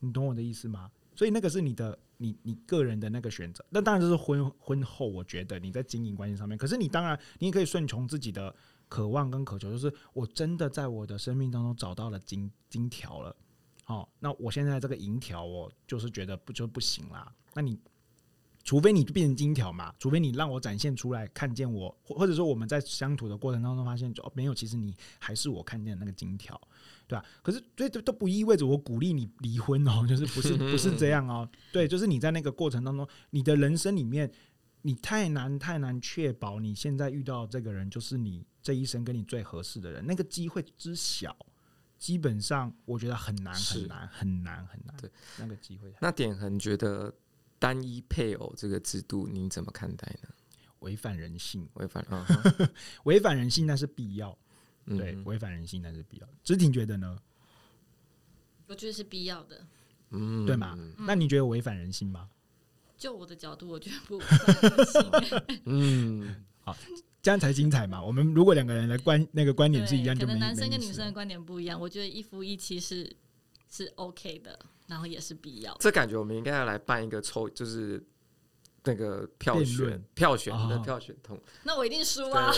[0.00, 0.90] 你懂我的意思吗？
[1.14, 3.64] 所以那个是你的，你你个人的那个选择。
[3.70, 6.58] 那当然这是婚婚后，我觉得你在经营关系上面。
[6.58, 8.54] 可是你当然，你也可以顺从自己的
[8.88, 13.34] 渴望跟渴求，就是我真的在我的生命当中找到了金金条了。
[13.84, 17.32] 好，那我现在这个银条，我就是觉得不就不行啦。
[17.54, 17.78] 那你
[18.64, 26.60] 除非你变成金条嘛，除非你让我展现出来，看见我，或或者说我们在相处的过程当中发现，就没有，其实你还是我看见的那个金条。
[27.06, 27.24] 对吧？
[27.42, 31.46] 可是这这都不意味着我鼓励你离婚哦， 就是不是不是这样哦。
[31.70, 34.32] 对，就是你在那个过程当中，你的人生里面，
[34.80, 41.36] 你太难太难确保你现在遇到这个人就是你这一生跟你最合适的人，那个机会之小，
[42.04, 44.94] 基本上我觉得很难很难很难很难。
[44.98, 45.90] 对，那个机会。
[46.02, 47.10] 那点恒觉得
[47.58, 50.28] 单一配偶这个制度你怎么看待呢？
[50.80, 52.26] 违反人性，违反啊，
[53.04, 54.36] 违反人性，那是必要。
[54.84, 56.34] 对，违反人性那是必要的。
[56.42, 57.18] 芝婷觉得呢？
[58.66, 59.66] 我觉得是必要的，
[60.10, 60.78] 嗯，对吗？
[60.98, 62.28] 那你觉得违反人性吗？
[62.98, 65.60] 就我的角度，我觉得不违反人性。
[65.64, 66.76] 嗯，好，
[67.24, 68.00] 这样才精彩嘛。
[68.00, 71.80] 我们如果两个人的观那个观点是一样，就可能男生跟女生的观点不一样。
[71.80, 73.10] 我觉得一夫一妻是
[73.68, 74.56] 是 OK 的，
[74.86, 75.78] 然后也是必要的。
[75.80, 78.00] 这感觉我们应该要来办一个抽，就是。
[78.86, 82.52] 那个票选票选的票选通，那我一定输啊！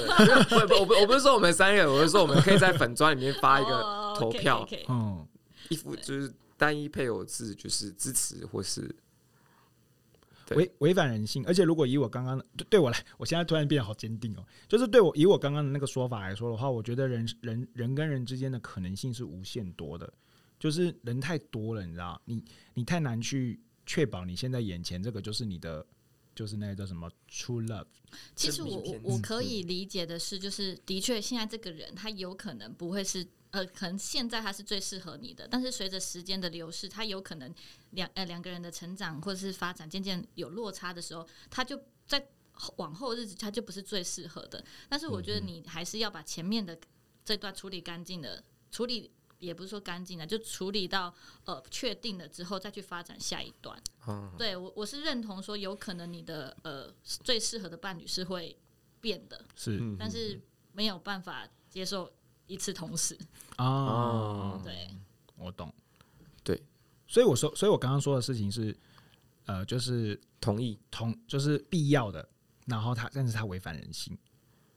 [0.48, 3.80] 不 不，我不我不是说我们三个人，我是说我们可以在粉砖里面发一个
[4.18, 5.24] 投票，嗯，
[5.68, 8.92] 一夫就是单一配偶制，就是支持或是
[10.50, 11.44] 违违反人性。
[11.46, 20.12] 而且如果以我刚刚对我来，我现在突然变得好坚定哦，就是对我以我刚刚的那个说法来说的话，我觉得人人人跟人之间的可能性是无限多的，
[20.58, 22.44] 就是人太多了，你知道，你
[22.74, 25.84] 你太难去确保你现在眼前这个就是你的。
[26.36, 27.86] 就是那个叫什么 true love。
[28.34, 33.26] 其实我我我可以理解的是，就是的确现在这个人他有可能不会是
[33.56, 37.54] 呃，可能现在他是最适合你的，但是随着时间的流逝，他有可能
[37.90, 42.28] 两呃两个人的成长或者是发展渐渐有落差的时候，他就在
[42.76, 44.62] 往后日子他就不是最适合的。
[44.88, 46.78] 但是我觉得你还是要把前面的
[47.24, 49.10] 这段处理干净的处理。
[49.38, 53.78] 也不是说干净了，就处理到呃确定了之后再去发展下一段。
[54.08, 58.56] 嗯、对我我是认同说，有可能你的呃最适合的伴侣是会
[58.98, 60.40] 变的，是，但是
[60.72, 62.10] 没有办法接受
[62.46, 63.16] 一次同时。
[63.58, 64.88] 哦，对，
[65.36, 65.72] 我懂，
[66.44, 66.62] 对，
[67.06, 68.76] 所以我说，所以我刚刚说的事情是，
[69.46, 70.78] 呃，就是同意。
[70.90, 72.26] 同就是必要的，
[72.66, 74.16] 然后他但是他违反人性，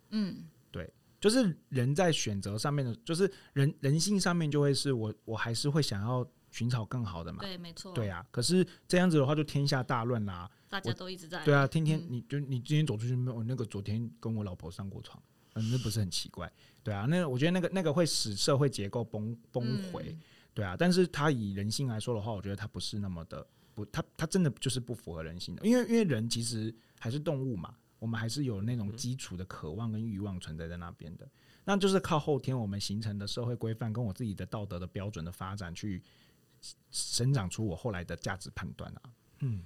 [0.09, 15.21] 嗯，对，就是人在选择上面的，就是人人性上面就会是我我还是会想要寻找更好的嘛，对，没错，对啊，可是这样子的话就天下大乱啦，大家都一直在，对啊，天天你就你今天走出去，没有那个昨天跟我老婆上过床，
[15.59, 16.51] 嗯，那不是很奇怪，
[16.83, 20.21] 对啊，那我觉得那个那个会使社会结构崩崩毁，嗯、
[20.53, 31.29] 对啊，但是它以人性来说的话，我觉得它不是那么的不，它它真的就是不符合人性的，因为因为人其实还是动物嘛，我们还是有那种基础的渴望跟欲望存在在那边的，
[31.65, 36.01] 那就是靠后天我们形成的社会规范跟我自己的道德的标准的发展去。
[36.91, 39.01] 生长出我后来的价值判断啊，
[39.39, 39.63] 嗯，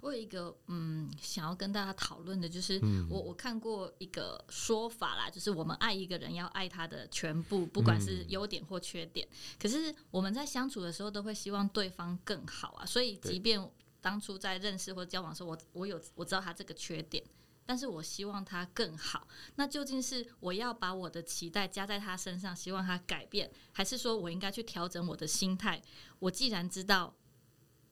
[0.00, 2.80] 我有一个嗯想要跟大家讨论的，就是
[3.10, 9.26] 我我看过一个说法啦，就是我们爱一个人要爱他的全部，不管是优点或缺点。
[9.58, 13.70] 可是我们在相处的时候都会希望对方更好啊，所以即便
[14.00, 17.24] 当初在认识或交往的时候，我我有我知道他这个缺点。
[17.66, 25.82] 但是我希望他更好，那究竟是我要把我的期待加在他身上，希望他改变，还是说我应该去调整我的心态？
[26.18, 27.14] 我既然知道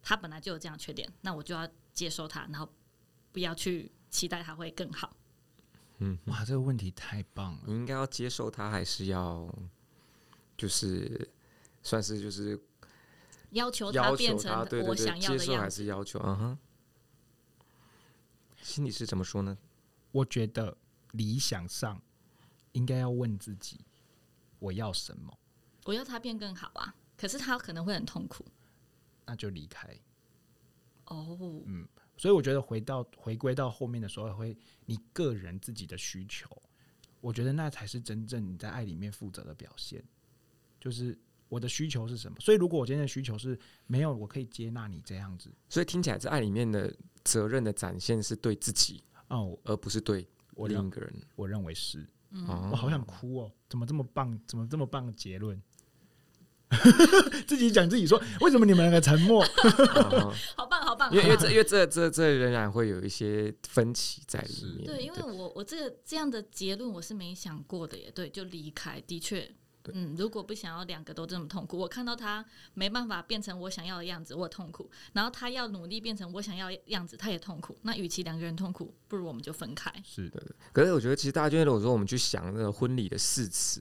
[0.00, 2.68] 他本来就有这样缺点，那我就要接受他，然后
[3.32, 5.16] 不要去期待他会更好。
[5.98, 7.62] 嗯，哇，这个问题太棒了！
[7.66, 9.52] 你应该要接受他，还是要
[10.56, 11.28] 就是
[11.82, 12.60] 算是就是
[13.50, 14.52] 要求他变成
[14.86, 15.38] 我想要的样子？
[15.38, 16.20] 接受还是要求？
[16.22, 16.58] 嗯哼，
[18.62, 19.56] 心里是怎么说呢？
[20.12, 20.76] 我觉得
[21.12, 22.00] 理想上
[22.72, 23.80] 应该要问自己，
[24.58, 25.38] 我要什么？
[25.84, 26.94] 我要他变更好啊！
[27.16, 28.44] 可是他可能会很痛苦，
[29.24, 29.98] 那就离开。
[31.06, 31.86] 哦，嗯，
[32.16, 36.50] 所以我觉得回到回归到后面的时候，会你个人自己的需求，
[37.20, 40.04] 我觉得那才是真正你在爱里面负责的表现。
[40.80, 42.38] 就是我的需求是什么？
[42.40, 45.50] 所以如果我今天的需求是没有，我可以接纳你这样子。
[45.68, 46.94] 所以听起来，在爱里面的
[47.24, 49.02] 责任的展现是对自己。
[49.28, 52.06] 哦，而不是对我另一个人，我认为是。
[52.30, 53.52] 嗯，我好想哭哦！
[53.68, 54.38] 怎么这么棒？
[54.46, 55.60] 怎么这么棒的结论？
[57.46, 59.44] 自己讲自己说，为什么你们两个沉默？
[60.56, 61.10] 好棒，好棒！
[61.12, 64.86] 因为因为这因为这这这仍然会有一些分歧在里面。
[64.86, 68.10] 对，因为我我这个这样的结论我是没想过的耶。
[68.14, 69.48] 对，就离开，的确。
[69.92, 72.44] 嗯，如果不想要两个都这么痛苦，我看到他
[72.74, 77.78] 没办法变成我想要的样子，我痛苦；然后他要努力变成我想要的样子，他也痛苦。
[77.82, 79.92] 那与其两个人痛苦，不如我们就分开。
[80.04, 80.42] 是的，
[80.72, 83.80] 可是我觉得其实大家就如果说我们去想那个婚礼的誓词，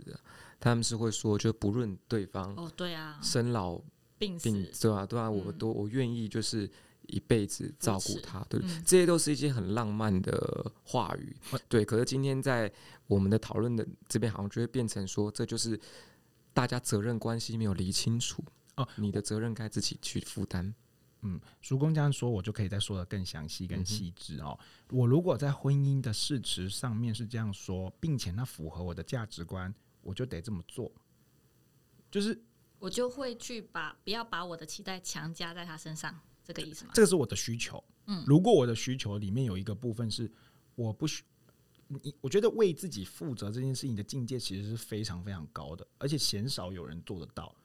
[0.65, 3.79] 他们是会说，就不论对方哦，对啊，生老
[4.17, 4.49] 病死，
[4.81, 6.69] 对啊，对啊，我都我愿意就是
[7.07, 11.35] 一辈子照顾他，对，嗯、这些都是一些很浪漫的话语。
[11.69, 12.71] 对，可是今天在
[13.07, 15.79] 我们的讨论的这边，好像就会变成说，这就是。
[16.55, 18.41] 大家责任关系没有理清楚
[18.77, 20.73] 哦，你的责任该自己去负担。
[21.23, 24.57] 嗯，叔公这样说，我就可以再说的更详细、更细致哦。
[24.89, 29.75] 我如果在婚姻的誓词上面是这样说，并且那符合我的价值观，
[30.05, 30.89] 我就得这么做。
[32.09, 32.41] 就是
[32.79, 36.91] 我就会去把不要把我的期待强加在他身上，这个意思吗？
[36.93, 37.83] 这个是我的需求。
[38.05, 40.31] 嗯，如果我的需求里面有一个部分是
[40.75, 41.23] 我不需。
[41.87, 47.55] 你我觉得为自己负责这件事情的境界其实是非常非常高的，而且鲜少有人做得到。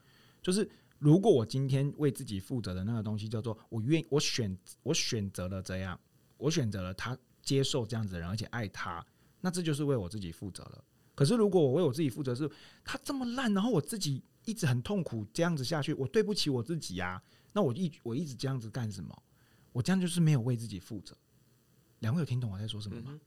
[0.42, 0.68] 就是
[0.98, 5.98] 如果我今天为自己负责的那个东西叫做我愿我选我选择了这样，
[6.36, 9.02] 我选择了他接受这样子的人，而且爱他，
[9.40, 10.84] 那这就是为我自己负责了。
[11.20, 12.50] 可是如果我为我自己负责，是
[12.82, 17.22] 他这么烂，然后我自己一直很痛苦，这样子下去，我对不起我自己呀。
[17.52, 19.14] 那我一我一直这样子干什么？
[19.70, 21.14] 我这样就是没有为自己负责。
[21.98, 23.10] 两位有听懂我在说什么吗？
[23.12, 23.20] 嗯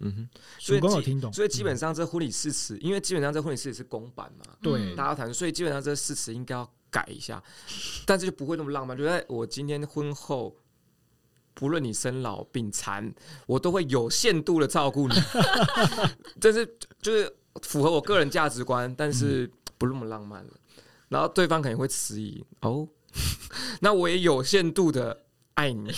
[0.00, 0.28] 嗯哼，
[0.58, 7.40] 所以我听懂，所以基本上这婚礼誓词，嗯、因为基本上这婚礼誓词是公版嘛，对，大家谈，所以基本上这誓词应该要改一下，
[8.06, 8.98] 但是就不会那么浪漫。
[8.98, 10.56] 就在我今天婚后，
[11.58, 13.12] 不论你生老病残，
[13.44, 15.14] 我都会有限度的照顾你，
[16.40, 20.52] 这是就是符合我个人价值观，但是不那么浪漫了。
[21.08, 22.86] 然后对方肯定会迟疑，哦，
[23.82, 25.92] 那我也有限度的爱你。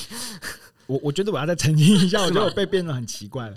[0.86, 3.56] 我我觉得我要再澄清一下， 我觉得我被变得很奇怪了。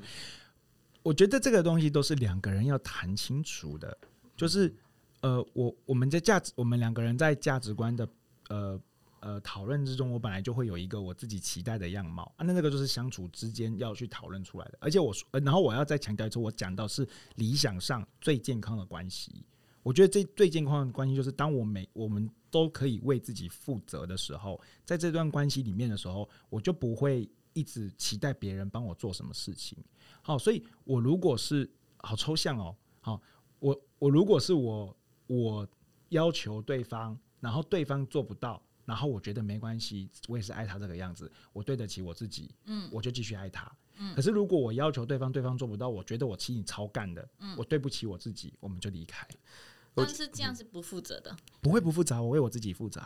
[1.03, 3.97] 我觉得这个东西都是两个人要谈清楚的，
[4.35, 4.73] 就是
[5.21, 8.05] 呃，我我们在价值，我们两个人在价值观的
[8.49, 8.77] 呃
[9.23, 14.77] 呃讨论之中，我本来就会有一个我自己期待的样貌啊，那那个就是相处之间要去讨论出来的。
[14.81, 19.45] 而且我说，然后我要再强调一次，我讲到是理想上最健康的关系。
[19.81, 29.77] 我觉得这最健康的关系就是，当我每我们都可以为自己负责的时候，在这段关系里面的时候，我就不会一直期待别人帮我做什么事情。
[30.21, 33.21] 好，所以我如果是好抽象哦，好，
[33.59, 34.95] 我我如果是我
[35.27, 35.67] 我
[36.09, 43.71] 要求对方，然后对方做不到，然后我觉得没关系，我也是爱他这个样子，我对得起我自己，嗯，我就继续爱他。
[43.97, 49.27] 嗯，可是如果我要求对方，对方做不到，我觉得我替你超干的，嗯，我对不起我自己，我们就离开。
[49.95, 53.01] 但是这样是不负责的，嗯，不会不负责，我为我自己负责。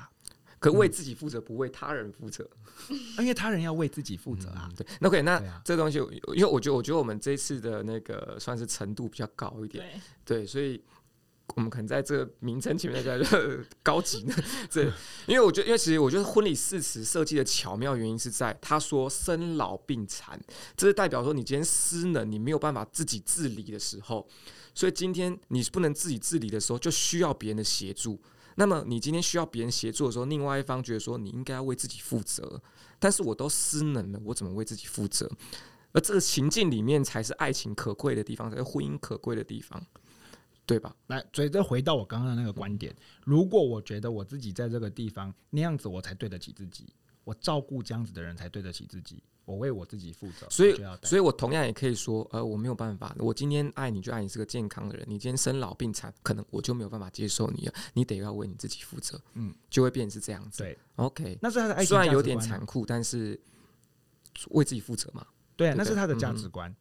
[0.59, 2.49] 可为自己负责，不为他人负责，
[3.19, 4.67] 因为他人要为自己负责啊。
[4.75, 5.99] 对，那 OK，那这个东西，
[6.33, 10.81] 因为我觉得，我觉得我们这次的那个算是程度比较高一点，对，所以
[11.55, 13.39] 我们可能在这个名称前面叫做
[13.81, 14.35] 高级呢。
[14.69, 14.83] 这，
[15.25, 20.39] 因为我觉得，因为其实我觉得婚礼誓词设计的巧妙原因是在他说生老病残，
[20.75, 24.27] 这是代表说你今天失能，你没有办法自己自理的时候，
[24.75, 28.21] 所以今天你不能自己自理的时候，就需要别人的协助。
[28.55, 32.61] 那么你今天需要别人协助的时候，另外一方觉得说你应该要为自己负责，
[32.99, 35.29] 但是我都失能了，我怎么为自己负责？
[35.93, 39.81] 而这个情境里面才是爱情可贵的地方，才是婚姻可贵的地方，
[40.67, 40.95] 对吧？
[41.07, 42.95] 来，所以这回到我刚刚的那个观点，
[43.25, 46.85] 如果我觉得我自己在这个地方那样子，我才对得起自己，
[47.23, 49.23] 我照顾这样子的人才对得起自己。
[49.45, 60.63] 我为我自己负责，所以，所以我同样也可以说，呃，我没有办法，我今天爱你就爱你是个健康的人，你今天生老病残，可能我就没有办法接受你了，你得要为你自己负责，嗯，就会变成是这样子。
[60.63, 63.39] 对，OK，那是他的爱情，虽然有点残酷，但是
[64.49, 66.75] 为自己负责嘛，对，那是他的价值观。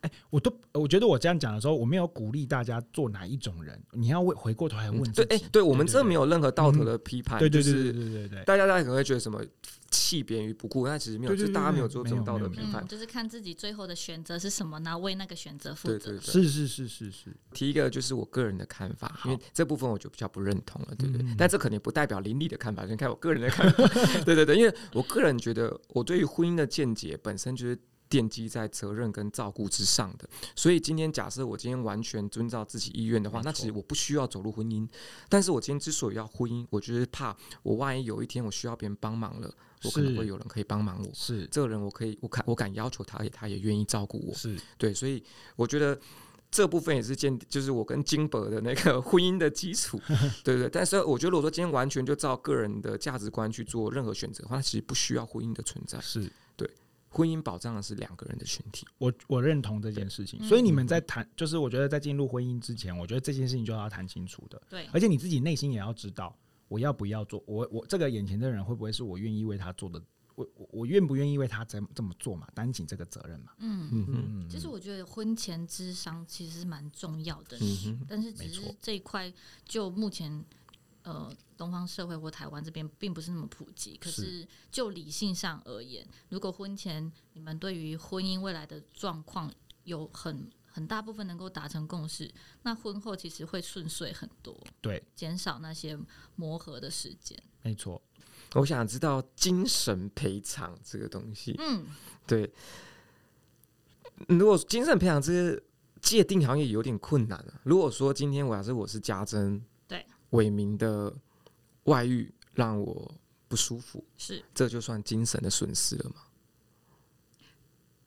[0.00, 5.24] 哎、欸，我都我觉得我这样讲的时候，我没有鼓励大家做哪一种人，你要为回过头来问自己。
[5.24, 9.44] 对，哎，对我们这没有任何道德的批判，对对对对对对，大家大家可能会觉得什么
[9.90, 15.98] 弃别于不顾，但其实没有，就是大家没有做这种道德批判，就是看自己最后的选择是什么，然后为那个选择负责。
[15.98, 17.36] 对对对，是是是是是。
[17.52, 21.26] 提一个就是我个人的看法，因为这部分我就比较不认同了，对不对？
[21.36, 23.86] 但这肯定不代表林立的看法，先看我个人的看法。
[24.24, 27.78] 对对对，因为我个人觉得我对于婚姻的见解本身就是。
[28.10, 34.86] 奠基在责任跟照顾之上的，所以今天假设我今天完全遵照自己意愿的话，那其实我不需要走入婚姻。
[35.28, 39.48] 但是我今天之所以要婚姻，我就是怕我万一有一天我需要别人帮忙了，
[39.84, 41.08] 我可能会有人可以帮忙我。
[41.14, 44.34] 是这个人，我可以，我敢，我敢要求他，也他也愿意照顾我。
[44.34, 45.22] 是对，所以
[45.54, 45.96] 我觉得
[46.50, 50.00] 这部分也是建，就是我跟金伯的那个 婚姻的基础，
[50.42, 50.68] 对对。
[50.68, 56.00] 但是我觉得，如果说今天完全就照个人的价值观去做任何选择的话，那其实不需要婚姻的存在。
[56.00, 56.32] 是对。
[57.12, 60.40] 婚姻保障的是两个人的群体，我我认同这件事情。
[60.44, 64.62] 所以你们在谈，就是我觉得在进入婚姻之前，我觉得这件事情就要谈清楚的。
[64.70, 66.38] 对，而且你自己内心也要知道，
[66.68, 70.00] 我要不要做，我我这个眼前的人会不会是我愿意为他做的，
[70.36, 73.52] 我我愿不愿意为他这这么做嘛，担起这个责任嘛。
[73.58, 74.48] 嗯嗯嗯。
[74.48, 77.58] 其实我觉得婚前智商其实是蛮重要的，
[78.08, 79.32] 但是只是这一块
[79.64, 80.44] 就目前。
[81.02, 83.96] 呃，东方社会或台湾这边并不是那么普及。
[83.96, 89.50] 可是就理性上而言，如果婚前你们对于婚姻未来的状况
[89.84, 92.30] 有很很大部分能够达成共识，
[92.62, 94.54] 那婚后其实会顺遂很多。
[94.82, 95.98] 对，减少那些
[96.36, 97.42] 磨合的时间。
[97.62, 98.00] 没错。
[98.54, 101.54] 我想知道精神赔偿这个东西。
[101.58, 101.86] 嗯，
[102.26, 102.52] 对。
[104.28, 105.62] 如果精神赔偿这个
[106.02, 107.60] 界定好像也有点困难啊。
[107.64, 109.64] 如果说今天我要是我是家珍。
[110.30, 111.12] 伟明的
[111.84, 113.14] 外遇让我
[113.48, 116.26] 不舒服，是这就算精神的损失了吗？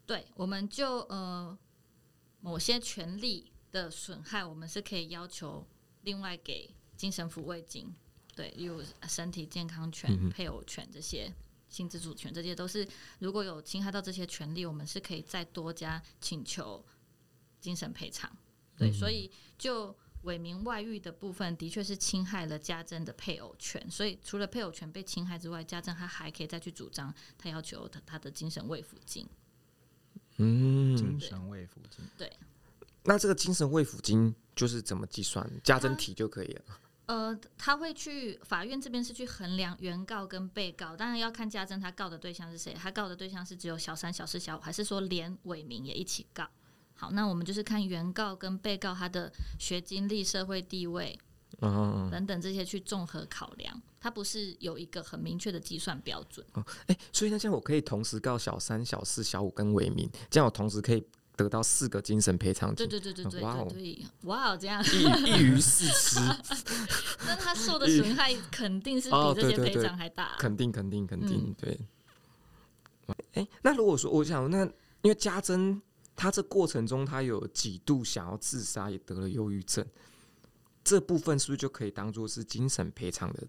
[0.06, 1.58] 对，我们就呃
[2.40, 5.66] 某些权利的损害，我们是可以要求
[6.04, 7.94] 另外给精神抚慰金。
[8.36, 11.34] 对，例如身体健康权、配偶权这些、
[11.68, 12.88] 性自主权这些，都是
[13.20, 16.84] 如果有侵害到这些权利，我们是可以再多加请求
[17.60, 18.32] 精神赔偿。
[18.78, 19.94] 对，所以就。
[20.24, 29.28] 伟明外遇的部分的确是侵害了家珍的配偶权，所以除了配偶权被侵害之外，家珍他还可以再去主张他要求他他的精神慰抚金。
[30.38, 32.04] 嗯，精神慰抚金。
[32.18, 32.32] 对。
[33.04, 35.50] 那这个精神慰抚金就是怎么计算？
[35.64, 36.64] 家珍提就可以了。
[37.06, 46.48] 呃，他会去法院这边是去衡量原告跟被告，当然要看家珍他告的对象是谁，他告的对象是只有小三、小四、小五，还是说连伟明也一起告？
[47.04, 49.30] 好，那我们就是看原告跟被告他的
[49.60, 51.20] 学经历、社会地位
[52.10, 56.46] 等等这些去综合考量，它不是有一个很明确的计算标准。
[56.54, 61.04] 哦，哎，所以那这样我可以同时告小三、小四、小五跟伟民，这样我同时可以
[61.36, 62.88] 得到四个精神赔偿金。
[62.88, 63.68] 对对对对对，哇哦，
[64.22, 66.22] 哇哦，这样一一鱼四吃。
[67.28, 70.38] 那他受的损害肯定是比这些赔偿还大。
[70.40, 71.78] 肯定肯定肯定，对。
[73.34, 74.64] 哎，那如果说我想，那
[75.02, 75.82] 因为家珍。
[76.16, 79.86] 他这过程中，他有几度想要自杀，也得了忧郁症，
[80.84, 83.44] 这部分是不是就可以当做是精神赔偿的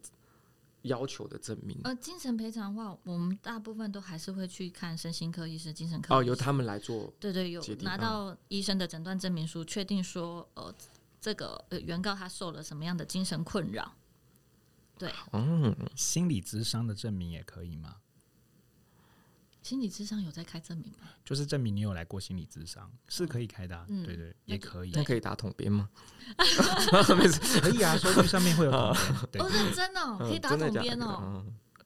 [0.82, 1.78] 要求的证明。
[1.84, 6.14] 呃，精神赔偿的话，我们大部分都还是会去看身心科医师、精神科。
[6.14, 7.12] 哦，由他们来做。
[7.20, 10.74] 对对，有拿到医生的诊断证明书，确定说，呃，
[11.20, 13.94] 这个呃原告他受了什么样的精神困扰。
[14.98, 17.96] 对，嗯，心理智商的证明也可以吗？
[19.64, 21.08] 心理智商有在开证明吗？
[21.24, 23.86] 就是证明你有来过心理智商，是可以开的、啊。
[23.88, 24.90] 嗯，对，对对，也可以。
[24.92, 25.88] 那可以打统编吗？
[26.36, 29.28] 可以啊，收据上面会有统编。
[29.32, 31.42] 对哦，认真哦，可以打统编哦。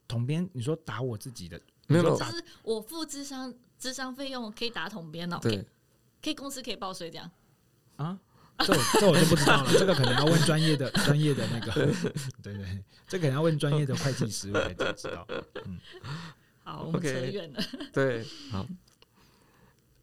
[0.09, 1.61] 统编，你说打我自己的？
[1.87, 5.39] 没有，就是我付智商智商费用可以打统编哦。
[5.41, 5.65] 对，
[6.21, 7.31] 可以公司可以报税这样。
[7.95, 8.19] 啊？
[8.59, 11.73] 这我这我就不知道了，这个可能要问专业的 专业的那个。
[12.43, 15.25] 对对，这可能要问专业的会计师我才知道。
[15.65, 15.79] 嗯。
[16.69, 17.63] 好，我们扯远了。
[17.63, 18.67] Okay, 对，好，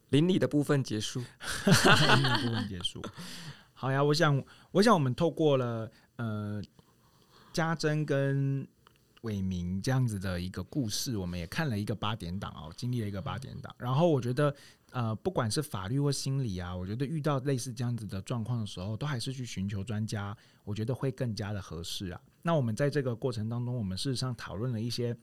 [0.10, 3.04] 邻里的部分结束，邻里的部分结束。
[3.76, 6.60] 好呀，我想，我想我们透过了呃
[7.54, 8.68] 家珍跟
[9.22, 13.72] 伟明这样子的一个故事，我们也看了一个八点档哦，经历了一个八点档。
[13.78, 14.56] 然后我觉得，
[14.90, 22.20] 呃，不管是法律或心理啊，我觉得遇到类似这样子的状况的时候，都还是去寻求专家，我觉得会更加的合适啊。
[22.42, 25.16] 那我们在这个过程当中，我们事实上讨论了一些。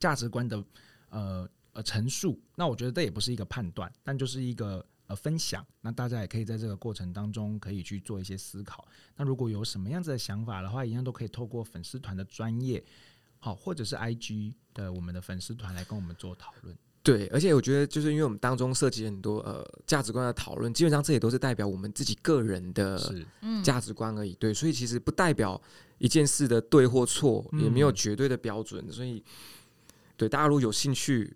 [0.00, 0.64] 价值观的
[1.10, 5.64] 呃呃陈述，那我觉得这也不是一个判断，但就是一个呃分享。
[5.82, 8.88] 那大家也可以在这个过程当中可以去做一些思考。
[9.16, 12.82] 那如果有什么样子的想法的话，一样都可以透过粉丝团的专业，
[13.38, 16.76] 好，或者是 IG 的我们的粉丝团来跟我们做讨论。
[17.02, 22.98] 对，而且我觉得就是因为我们当中涉及很多呃价值观的讨论，基本上这也都是代表我们自己个人的
[23.62, 24.34] 价值观而已。
[24.34, 25.60] 对，所以其实不代表
[25.98, 29.22] 一件事的对或错，也没有绝对的标准，嗯、所以。
[30.20, 31.34] 对，大家如果有兴趣，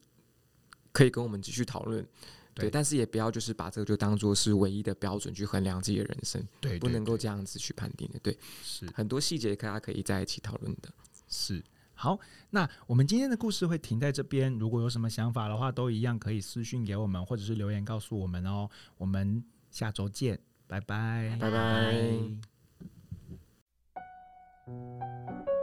[0.93, 2.07] 可以跟我们继续讨论。
[2.53, 6.47] 对，但是也不要就是把这个就当做是唯一的标准去衡量自己的人生。
[6.61, 8.19] 对，不能够这样子去判定的。
[8.19, 10.93] 对，是很多细节大家可以在一起讨论的。
[11.27, 11.65] 是，
[11.95, 12.21] 好，
[12.51, 14.53] 那我们今天的故事会停在这边。
[14.59, 18.69] 如果有什么想法的话，都一样可以私讯给我们，或者是留言告诉我们哦。
[18.99, 21.59] 我们下周见，拜拜，拜拜。
[24.67, 24.73] 拜
[25.47, 25.54] 拜。